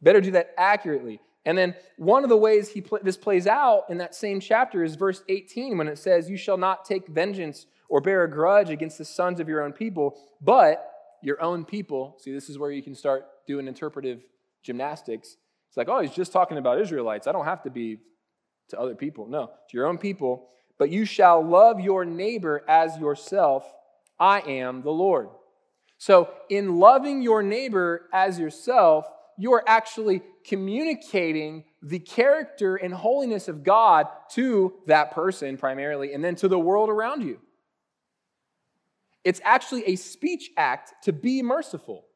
Better 0.02 0.20
do 0.20 0.32
that 0.32 0.54
accurately. 0.58 1.20
And 1.46 1.56
then 1.56 1.74
one 1.96 2.22
of 2.22 2.28
the 2.28 2.36
ways 2.36 2.68
he 2.68 2.82
pl- 2.82 2.98
this 3.02 3.16
plays 3.16 3.46
out 3.46 3.84
in 3.88 3.98
that 3.98 4.14
same 4.14 4.40
chapter 4.40 4.84
is 4.84 4.94
verse 4.94 5.22
18 5.28 5.78
when 5.78 5.88
it 5.88 5.98
says, 5.98 6.28
You 6.28 6.36
shall 6.36 6.58
not 6.58 6.84
take 6.84 7.08
vengeance 7.08 7.66
or 7.88 8.00
bear 8.00 8.24
a 8.24 8.30
grudge 8.30 8.70
against 8.70 8.98
the 8.98 9.04
sons 9.04 9.40
of 9.40 9.48
your 9.48 9.62
own 9.62 9.72
people, 9.72 10.18
but 10.40 10.99
your 11.22 11.40
own 11.42 11.64
people. 11.64 12.16
See, 12.18 12.32
this 12.32 12.48
is 12.48 12.58
where 12.58 12.70
you 12.70 12.82
can 12.82 12.94
start 12.94 13.26
doing 13.46 13.68
interpretive 13.68 14.22
gymnastics. 14.62 15.36
It's 15.68 15.76
like, 15.76 15.88
oh, 15.88 16.00
he's 16.00 16.10
just 16.10 16.32
talking 16.32 16.58
about 16.58 16.80
Israelites. 16.80 17.26
I 17.26 17.32
don't 17.32 17.44
have 17.44 17.62
to 17.62 17.70
be 17.70 17.98
to 18.70 18.80
other 18.80 18.94
people. 18.94 19.26
No, 19.26 19.46
to 19.46 19.76
your 19.76 19.86
own 19.86 19.98
people. 19.98 20.48
But 20.78 20.90
you 20.90 21.04
shall 21.04 21.42
love 21.42 21.80
your 21.80 22.04
neighbor 22.04 22.64
as 22.66 22.98
yourself. 22.98 23.64
I 24.18 24.40
am 24.40 24.82
the 24.82 24.90
Lord. 24.90 25.28
So, 25.98 26.30
in 26.48 26.78
loving 26.78 27.20
your 27.20 27.42
neighbor 27.42 28.08
as 28.12 28.38
yourself, 28.38 29.06
you 29.36 29.52
are 29.52 29.64
actually 29.66 30.22
communicating 30.46 31.64
the 31.82 31.98
character 31.98 32.76
and 32.76 32.92
holiness 32.92 33.48
of 33.48 33.62
God 33.62 34.06
to 34.32 34.72
that 34.86 35.12
person 35.12 35.56
primarily, 35.56 36.14
and 36.14 36.24
then 36.24 36.36
to 36.36 36.48
the 36.48 36.58
world 36.58 36.88
around 36.88 37.22
you. 37.22 37.38
It's 39.24 39.40
actually 39.44 39.84
a 39.84 39.96
speech 39.96 40.50
act 40.56 41.04
to 41.04 41.12
be 41.12 41.42
merciful. 41.42 42.06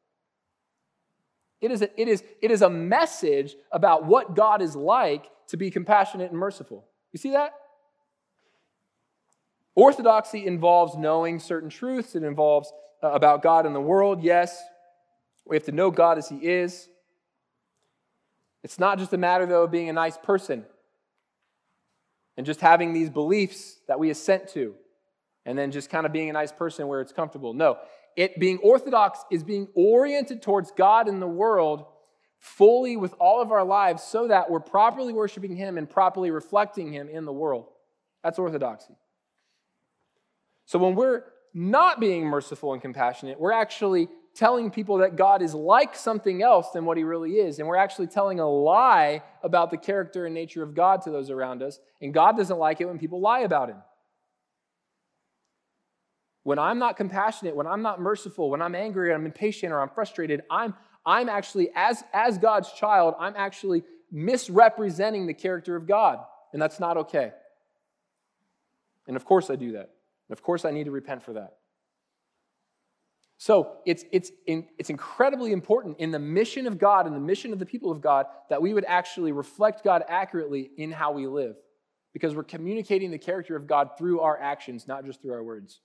It 1.61 1.71
is, 1.71 1.81
a, 1.81 2.01
it, 2.01 2.07
is, 2.07 2.23
it 2.41 2.51
is 2.51 2.61
a 2.61 2.69
message 2.69 3.55
about 3.71 4.05
what 4.05 4.35
God 4.35 4.61
is 4.61 4.75
like 4.75 5.29
to 5.47 5.57
be 5.57 5.71
compassionate 5.71 6.31
and 6.31 6.39
merciful. 6.39 6.85
You 7.11 7.17
see 7.17 7.31
that? 7.31 7.53
Orthodoxy 9.75 10.45
involves 10.45 10.95
knowing 10.95 11.39
certain 11.39 11.69
truths. 11.69 12.15
It 12.15 12.23
involves 12.23 12.71
uh, 13.03 13.11
about 13.11 13.41
God 13.41 13.65
and 13.65 13.75
the 13.75 13.81
world, 13.81 14.21
yes. 14.23 14.61
We 15.45 15.55
have 15.55 15.65
to 15.65 15.71
know 15.71 15.91
God 15.91 16.17
as 16.17 16.29
He 16.29 16.37
is. 16.37 16.89
It's 18.63 18.79
not 18.79 18.97
just 18.97 19.13
a 19.13 19.17
matter, 19.17 19.45
though, 19.45 19.63
of 19.63 19.71
being 19.71 19.89
a 19.89 19.93
nice 19.93 20.17
person 20.17 20.65
and 22.37 22.45
just 22.45 22.61
having 22.61 22.93
these 22.93 23.09
beliefs 23.09 23.79
that 23.87 23.99
we 23.99 24.09
assent 24.09 24.47
to 24.49 24.75
and 25.45 25.57
then 25.57 25.71
just 25.71 25.89
kind 25.89 26.05
of 26.05 26.11
being 26.11 26.29
a 26.29 26.33
nice 26.33 26.51
person 26.51 26.87
where 26.87 27.01
it's 27.01 27.13
comfortable. 27.13 27.53
No, 27.53 27.77
it 28.15 28.39
being 28.39 28.57
orthodox 28.59 29.19
is 29.31 29.43
being 29.43 29.67
oriented 29.75 30.41
towards 30.41 30.71
God 30.71 31.07
and 31.07 31.21
the 31.21 31.27
world 31.27 31.85
fully 32.39 32.95
with 32.95 33.13
all 33.19 33.41
of 33.41 33.51
our 33.51 33.63
lives 33.63 34.03
so 34.03 34.27
that 34.27 34.49
we're 34.49 34.59
properly 34.59 35.13
worshiping 35.13 35.55
Him 35.55 35.77
and 35.77 35.89
properly 35.89 36.31
reflecting 36.31 36.91
Him 36.91 37.09
in 37.09 37.25
the 37.25 37.33
world. 37.33 37.67
That's 38.23 38.39
orthodoxy. 38.39 38.93
So 40.65 40.79
when 40.79 40.95
we're 40.95 41.23
not 41.53 41.99
being 41.99 42.25
merciful 42.25 42.73
and 42.73 42.81
compassionate, 42.81 43.39
we're 43.39 43.51
actually 43.51 44.09
telling 44.35 44.69
people 44.69 44.97
that 44.97 45.15
God 45.15 45.41
is 45.41 45.53
like 45.53 45.95
something 45.95 46.43
else 46.43 46.71
than 46.71 46.85
what 46.85 46.97
He 46.97 47.03
really 47.03 47.33
is. 47.33 47.59
And 47.59 47.67
we're 47.67 47.77
actually 47.77 48.07
telling 48.07 48.39
a 48.39 48.47
lie 48.47 49.23
about 49.43 49.71
the 49.71 49.77
character 49.77 50.25
and 50.25 50.35
nature 50.35 50.61
of 50.61 50.75
God 50.75 51.01
to 51.03 51.11
those 51.11 51.29
around 51.29 51.63
us. 51.63 51.79
And 52.01 52.13
God 52.13 52.37
doesn't 52.37 52.57
like 52.57 52.81
it 52.81 52.85
when 52.85 52.99
people 52.99 53.21
lie 53.21 53.41
about 53.41 53.69
Him. 53.69 53.77
When 56.45 56.59
I'm 56.59 56.77
not 56.77 56.95
compassionate, 56.95 57.55
when 57.55 57.65
I'm 57.65 57.81
not 57.81 57.99
merciful, 57.99 58.51
when 58.51 58.61
I'm 58.61 58.75
angry, 58.75 59.09
or 59.09 59.15
I'm 59.15 59.25
impatient, 59.25 59.73
or 59.73 59.81
I'm 59.81 59.89
frustrated, 59.89 60.43
I'm, 60.51 60.75
I'm 61.03 61.27
actually, 61.27 61.71
as, 61.75 62.03
as 62.13 62.37
God's 62.37 62.71
child, 62.73 63.15
I'm 63.19 63.33
actually 63.35 63.83
misrepresenting 64.11 65.25
the 65.25 65.33
character 65.33 65.75
of 65.75 65.87
God. 65.87 66.19
And 66.53 66.61
that's 66.61 66.79
not 66.79 66.97
okay. 66.97 67.31
And 69.07 69.15
of 69.15 69.25
course 69.25 69.49
I 69.49 69.55
do 69.55 69.71
that. 69.71 69.89
And 70.29 70.37
of 70.37 70.43
course 70.43 70.65
I 70.65 70.69
need 70.69 70.83
to 70.83 70.91
repent 70.91 71.23
for 71.23 71.33
that. 71.33 71.55
So 73.39 73.77
it's, 73.87 74.05
it's, 74.11 74.31
in, 74.45 74.67
it's 74.77 74.91
incredibly 74.91 75.51
important 75.51 75.97
in 75.97 76.11
the 76.11 76.19
mission 76.19 76.67
of 76.67 76.77
God 76.77 77.07
and 77.07 77.15
the 77.15 77.19
mission 77.19 77.53
of 77.53 77.59
the 77.59 77.65
people 77.65 77.91
of 77.91 78.01
God 78.01 78.27
that 78.51 78.61
we 78.61 78.71
would 78.71 78.85
actually 78.85 79.31
reflect 79.31 79.83
God 79.83 80.03
accurately 80.07 80.69
in 80.77 80.91
how 80.91 81.11
we 81.11 81.25
live. 81.25 81.55
Because 82.13 82.35
we're 82.35 82.43
communicating 82.43 83.09
the 83.09 83.17
character 83.17 83.55
of 83.55 83.65
God 83.65 83.97
through 83.97 84.19
our 84.19 84.39
actions, 84.39 84.87
not 84.87 85.07
just 85.07 85.23
through 85.23 85.33
our 85.33 85.43
words. 85.43 85.81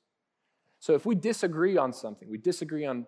So 0.80 0.94
if 0.94 1.06
we 1.06 1.14
disagree 1.14 1.76
on 1.76 1.92
something, 1.92 2.28
we 2.28 2.38
disagree 2.38 2.86
on 2.86 3.06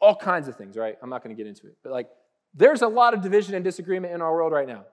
all 0.00 0.14
kinds 0.14 0.46
of 0.46 0.56
things, 0.56 0.76
right? 0.76 0.96
I'm 1.02 1.10
not 1.10 1.22
going 1.22 1.36
to 1.36 1.40
get 1.40 1.48
into 1.48 1.66
it. 1.66 1.76
But 1.82 1.92
like, 1.92 2.08
there's 2.54 2.82
a 2.82 2.88
lot 2.88 3.12
of 3.12 3.22
division 3.22 3.54
and 3.54 3.64
disagreement 3.64 4.14
in 4.14 4.22
our 4.22 4.32
world 4.32 4.52
right 4.52 4.68
now. 4.68 4.84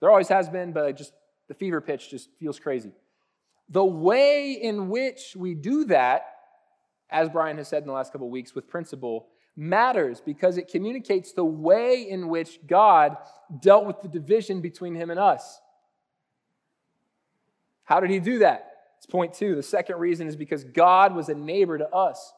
There 0.00 0.08
always 0.08 0.28
has 0.28 0.48
been, 0.48 0.72
but 0.72 0.96
just 0.96 1.12
the 1.48 1.54
fever 1.54 1.80
pitch 1.80 2.10
just 2.10 2.30
feels 2.38 2.58
crazy. 2.58 2.92
The 3.70 3.84
way 3.84 4.52
in 4.52 4.88
which 4.88 5.34
we 5.36 5.54
do 5.54 5.84
that, 5.86 6.26
as 7.10 7.28
Brian 7.28 7.56
has 7.56 7.68
said 7.68 7.82
in 7.82 7.88
the 7.88 7.92
last 7.92 8.12
couple 8.12 8.28
of 8.28 8.30
weeks 8.30 8.54
with 8.54 8.68
principle, 8.68 9.26
matters 9.56 10.20
because 10.20 10.58
it 10.58 10.68
communicates 10.68 11.32
the 11.32 11.44
way 11.44 12.08
in 12.08 12.28
which 12.28 12.60
God 12.66 13.16
dealt 13.60 13.84
with 13.84 14.00
the 14.02 14.08
division 14.08 14.60
between 14.60 14.94
him 14.94 15.10
and 15.10 15.18
us. 15.18 15.60
How 17.82 17.98
did 17.98 18.10
he 18.10 18.20
do 18.20 18.40
that? 18.40 18.75
It's 18.96 19.06
point 19.06 19.34
two. 19.34 19.54
The 19.54 19.62
second 19.62 19.98
reason 19.98 20.26
is 20.26 20.36
because 20.36 20.64
God 20.64 21.14
was 21.14 21.28
a 21.28 21.34
neighbor 21.34 21.78
to 21.78 21.88
us. 21.88 22.32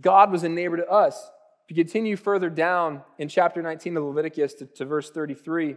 God 0.00 0.30
was 0.30 0.44
a 0.44 0.48
neighbor 0.48 0.76
to 0.76 0.88
us. 0.88 1.30
If 1.64 1.76
you 1.76 1.84
continue 1.84 2.16
further 2.16 2.50
down 2.50 3.02
in 3.18 3.28
chapter 3.28 3.62
19 3.62 3.96
of 3.96 4.04
Leviticus 4.04 4.54
to, 4.54 4.66
to 4.66 4.84
verse 4.84 5.10
33, 5.10 5.76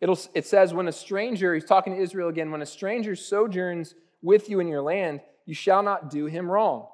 it'll, 0.00 0.18
it 0.34 0.46
says, 0.46 0.74
When 0.74 0.86
a 0.88 0.92
stranger, 0.92 1.54
he's 1.54 1.64
talking 1.64 1.94
to 1.94 2.00
Israel 2.00 2.28
again, 2.28 2.50
when 2.50 2.62
a 2.62 2.66
stranger 2.66 3.16
sojourns 3.16 3.94
with 4.22 4.48
you 4.48 4.60
in 4.60 4.68
your 4.68 4.82
land, 4.82 5.20
you 5.46 5.54
shall 5.54 5.82
not 5.82 6.10
do 6.10 6.26
him 6.26 6.50
wrong. 6.50 6.86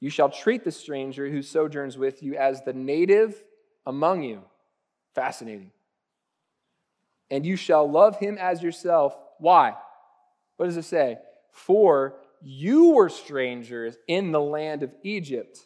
You 0.00 0.10
shall 0.10 0.30
treat 0.30 0.64
the 0.64 0.72
stranger 0.72 1.28
who 1.28 1.42
sojourns 1.42 1.98
with 1.98 2.22
you 2.22 2.34
as 2.36 2.62
the 2.62 2.72
native 2.72 3.42
among 3.86 4.22
you. 4.22 4.42
Fascinating. 5.14 5.72
and 7.30 7.46
you 7.46 7.56
shall 7.56 7.88
love 7.88 8.18
him 8.18 8.36
as 8.38 8.62
yourself. 8.62 9.16
Why? 9.40 9.74
What 10.56 10.66
does 10.66 10.76
it 10.76 10.84
say? 10.84 11.18
For 11.52 12.14
you 12.42 12.90
were 12.90 13.08
strangers 13.08 13.96
in 14.06 14.32
the 14.32 14.40
land 14.40 14.82
of 14.82 14.92
Egypt. 15.02 15.58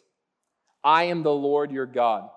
I 0.83 1.05
am 1.05 1.23
the 1.23 1.33
Lord 1.33 1.71
your 1.71 1.85
God. 1.85 2.29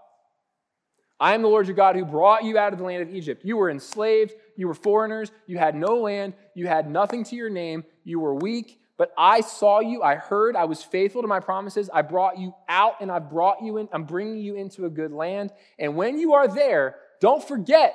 I 1.20 1.34
am 1.34 1.42
the 1.42 1.48
Lord 1.48 1.66
your 1.66 1.74
God 1.74 1.96
who 1.96 2.04
brought 2.04 2.44
you 2.44 2.58
out 2.58 2.72
of 2.72 2.78
the 2.78 2.84
land 2.84 3.02
of 3.02 3.12
Egypt. 3.12 3.44
You 3.44 3.56
were 3.56 3.70
enslaved, 3.70 4.32
you 4.56 4.68
were 4.68 4.74
foreigners, 4.74 5.32
you 5.46 5.58
had 5.58 5.74
no 5.74 5.96
land, 5.96 6.34
you 6.54 6.68
had 6.68 6.88
nothing 6.88 7.24
to 7.24 7.36
your 7.36 7.50
name, 7.50 7.84
you 8.04 8.20
were 8.20 8.34
weak, 8.34 8.80
but 8.96 9.12
I 9.16 9.40
saw 9.40 9.80
you, 9.80 10.02
I 10.02 10.16
heard, 10.16 10.56
I 10.56 10.64
was 10.64 10.82
faithful 10.82 11.22
to 11.22 11.28
my 11.28 11.40
promises. 11.40 11.88
I 11.92 12.02
brought 12.02 12.38
you 12.38 12.52
out 12.68 13.00
and 13.00 13.10
I 13.10 13.20
brought 13.20 13.62
you 13.62 13.78
in, 13.78 13.88
I'm 13.92 14.04
bringing 14.04 14.38
you 14.38 14.56
into 14.56 14.86
a 14.86 14.90
good 14.90 15.12
land. 15.12 15.52
And 15.78 15.96
when 15.96 16.18
you 16.18 16.34
are 16.34 16.48
there, 16.48 16.96
don't 17.20 17.42
forget 17.42 17.94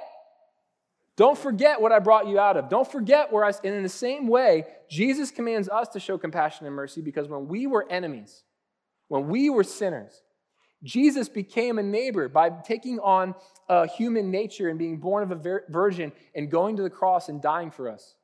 don't 1.15 1.37
forget 1.37 1.79
what 1.79 1.91
I 1.91 1.99
brought 1.99 2.27
you 2.27 2.39
out 2.39 2.57
of. 2.57 2.69
Don't 2.69 2.91
forget 2.91 3.31
where 3.31 3.45
I. 3.45 3.51
And 3.63 3.75
in 3.75 3.83
the 3.83 3.89
same 3.89 4.27
way, 4.27 4.65
Jesus 4.89 5.29
commands 5.29 5.69
us 5.69 5.89
to 5.89 5.99
show 5.99 6.17
compassion 6.17 6.65
and 6.65 6.75
mercy 6.75 7.01
because 7.01 7.27
when 7.27 7.47
we 7.47 7.67
were 7.67 7.85
enemies, 7.89 8.43
when 9.09 9.27
we 9.27 9.49
were 9.49 9.63
sinners, 9.63 10.23
Jesus 10.83 11.29
became 11.29 11.77
a 11.77 11.83
neighbor 11.83 12.27
by 12.27 12.49
taking 12.49 12.99
on 12.99 13.35
a 13.69 13.87
human 13.87 14.31
nature 14.31 14.69
and 14.69 14.79
being 14.79 14.97
born 14.97 15.23
of 15.23 15.31
a 15.31 15.61
virgin 15.69 16.11
and 16.35 16.49
going 16.49 16.77
to 16.77 16.83
the 16.83 16.89
cross 16.89 17.29
and 17.29 17.41
dying 17.41 17.71
for 17.71 17.89
us. 17.89 18.15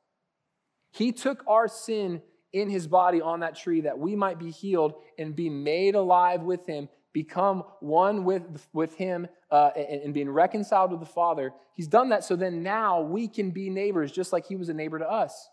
He 0.90 1.12
took 1.12 1.44
our 1.46 1.68
sin 1.68 2.20
in 2.52 2.68
his 2.68 2.88
body 2.88 3.20
on 3.20 3.40
that 3.40 3.56
tree 3.56 3.82
that 3.82 3.98
we 3.98 4.16
might 4.16 4.38
be 4.38 4.50
healed 4.50 4.94
and 5.16 5.34
be 5.36 5.48
made 5.48 5.94
alive 5.94 6.42
with 6.42 6.66
him 6.66 6.88
become 7.12 7.64
one 7.80 8.24
with, 8.24 8.68
with 8.72 8.94
him 8.96 9.26
uh, 9.50 9.70
and, 9.76 10.02
and 10.02 10.14
being 10.14 10.30
reconciled 10.30 10.90
with 10.90 11.00
the 11.00 11.06
Father. 11.06 11.52
He's 11.74 11.88
done 11.88 12.10
that 12.10 12.24
so 12.24 12.36
then 12.36 12.62
now 12.62 13.00
we 13.00 13.28
can 13.28 13.50
be 13.50 13.70
neighbors 13.70 14.12
just 14.12 14.32
like 14.32 14.46
he 14.46 14.56
was 14.56 14.68
a 14.68 14.74
neighbor 14.74 14.98
to 14.98 15.10
us. 15.10 15.48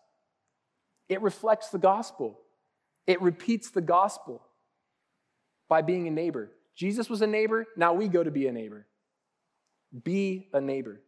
It 1.10 1.22
reflects 1.22 1.70
the 1.70 1.78
gospel, 1.78 2.40
it 3.06 3.22
repeats 3.22 3.70
the 3.70 3.82
gospel 3.82 4.44
by 5.70 5.82
being 5.82 6.08
a 6.08 6.12
neighbor. 6.12 6.52
Jesus 6.76 7.10
was 7.10 7.22
a 7.22 7.28
neighbor, 7.28 7.66
now 7.76 7.94
we 7.94 8.08
go 8.08 8.24
to 8.24 8.32
be 8.32 8.48
a 8.48 8.52
neighbor. 8.52 8.86
Be 10.04 10.50
a 10.54 10.62
neighbor. 10.62 11.02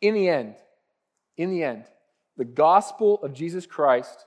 In 0.00 0.14
the 0.14 0.28
end, 0.28 0.54
in 1.36 1.50
the 1.50 1.62
end, 1.62 1.84
the 2.36 2.44
gospel 2.44 3.20
of 3.22 3.34
Jesus 3.34 3.66
Christ 3.66 4.24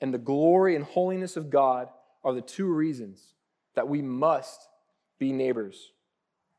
and 0.00 0.12
the 0.14 0.18
glory 0.18 0.76
and 0.76 0.84
holiness 0.84 1.36
of 1.36 1.50
God 1.50 1.88
are 2.22 2.34
the 2.34 2.42
two 2.42 2.66
reasons 2.66 3.34
that 3.78 3.86
we 3.86 4.02
must 4.02 4.68
be 5.20 5.30
neighbors, 5.30 5.92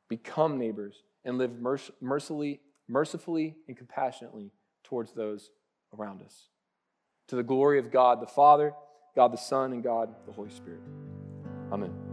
become 0.07 0.57
neighbors, 0.57 1.03
and 1.25 1.37
live 1.37 1.51
mercifully, 1.99 2.61
mercifully 2.87 3.57
and 3.67 3.75
compassionately 3.75 4.53
towards 4.85 5.11
those 5.11 5.51
around 5.97 6.21
us. 6.21 6.47
To 7.27 7.35
the 7.35 7.43
glory 7.43 7.77
of 7.77 7.91
God 7.91 8.21
the 8.21 8.25
Father, 8.25 8.71
God 9.17 9.33
the 9.33 9.37
Son, 9.37 9.73
and 9.73 9.83
God 9.83 10.15
the 10.25 10.31
Holy 10.31 10.49
Spirit. 10.49 10.79
Amen. 11.73 12.08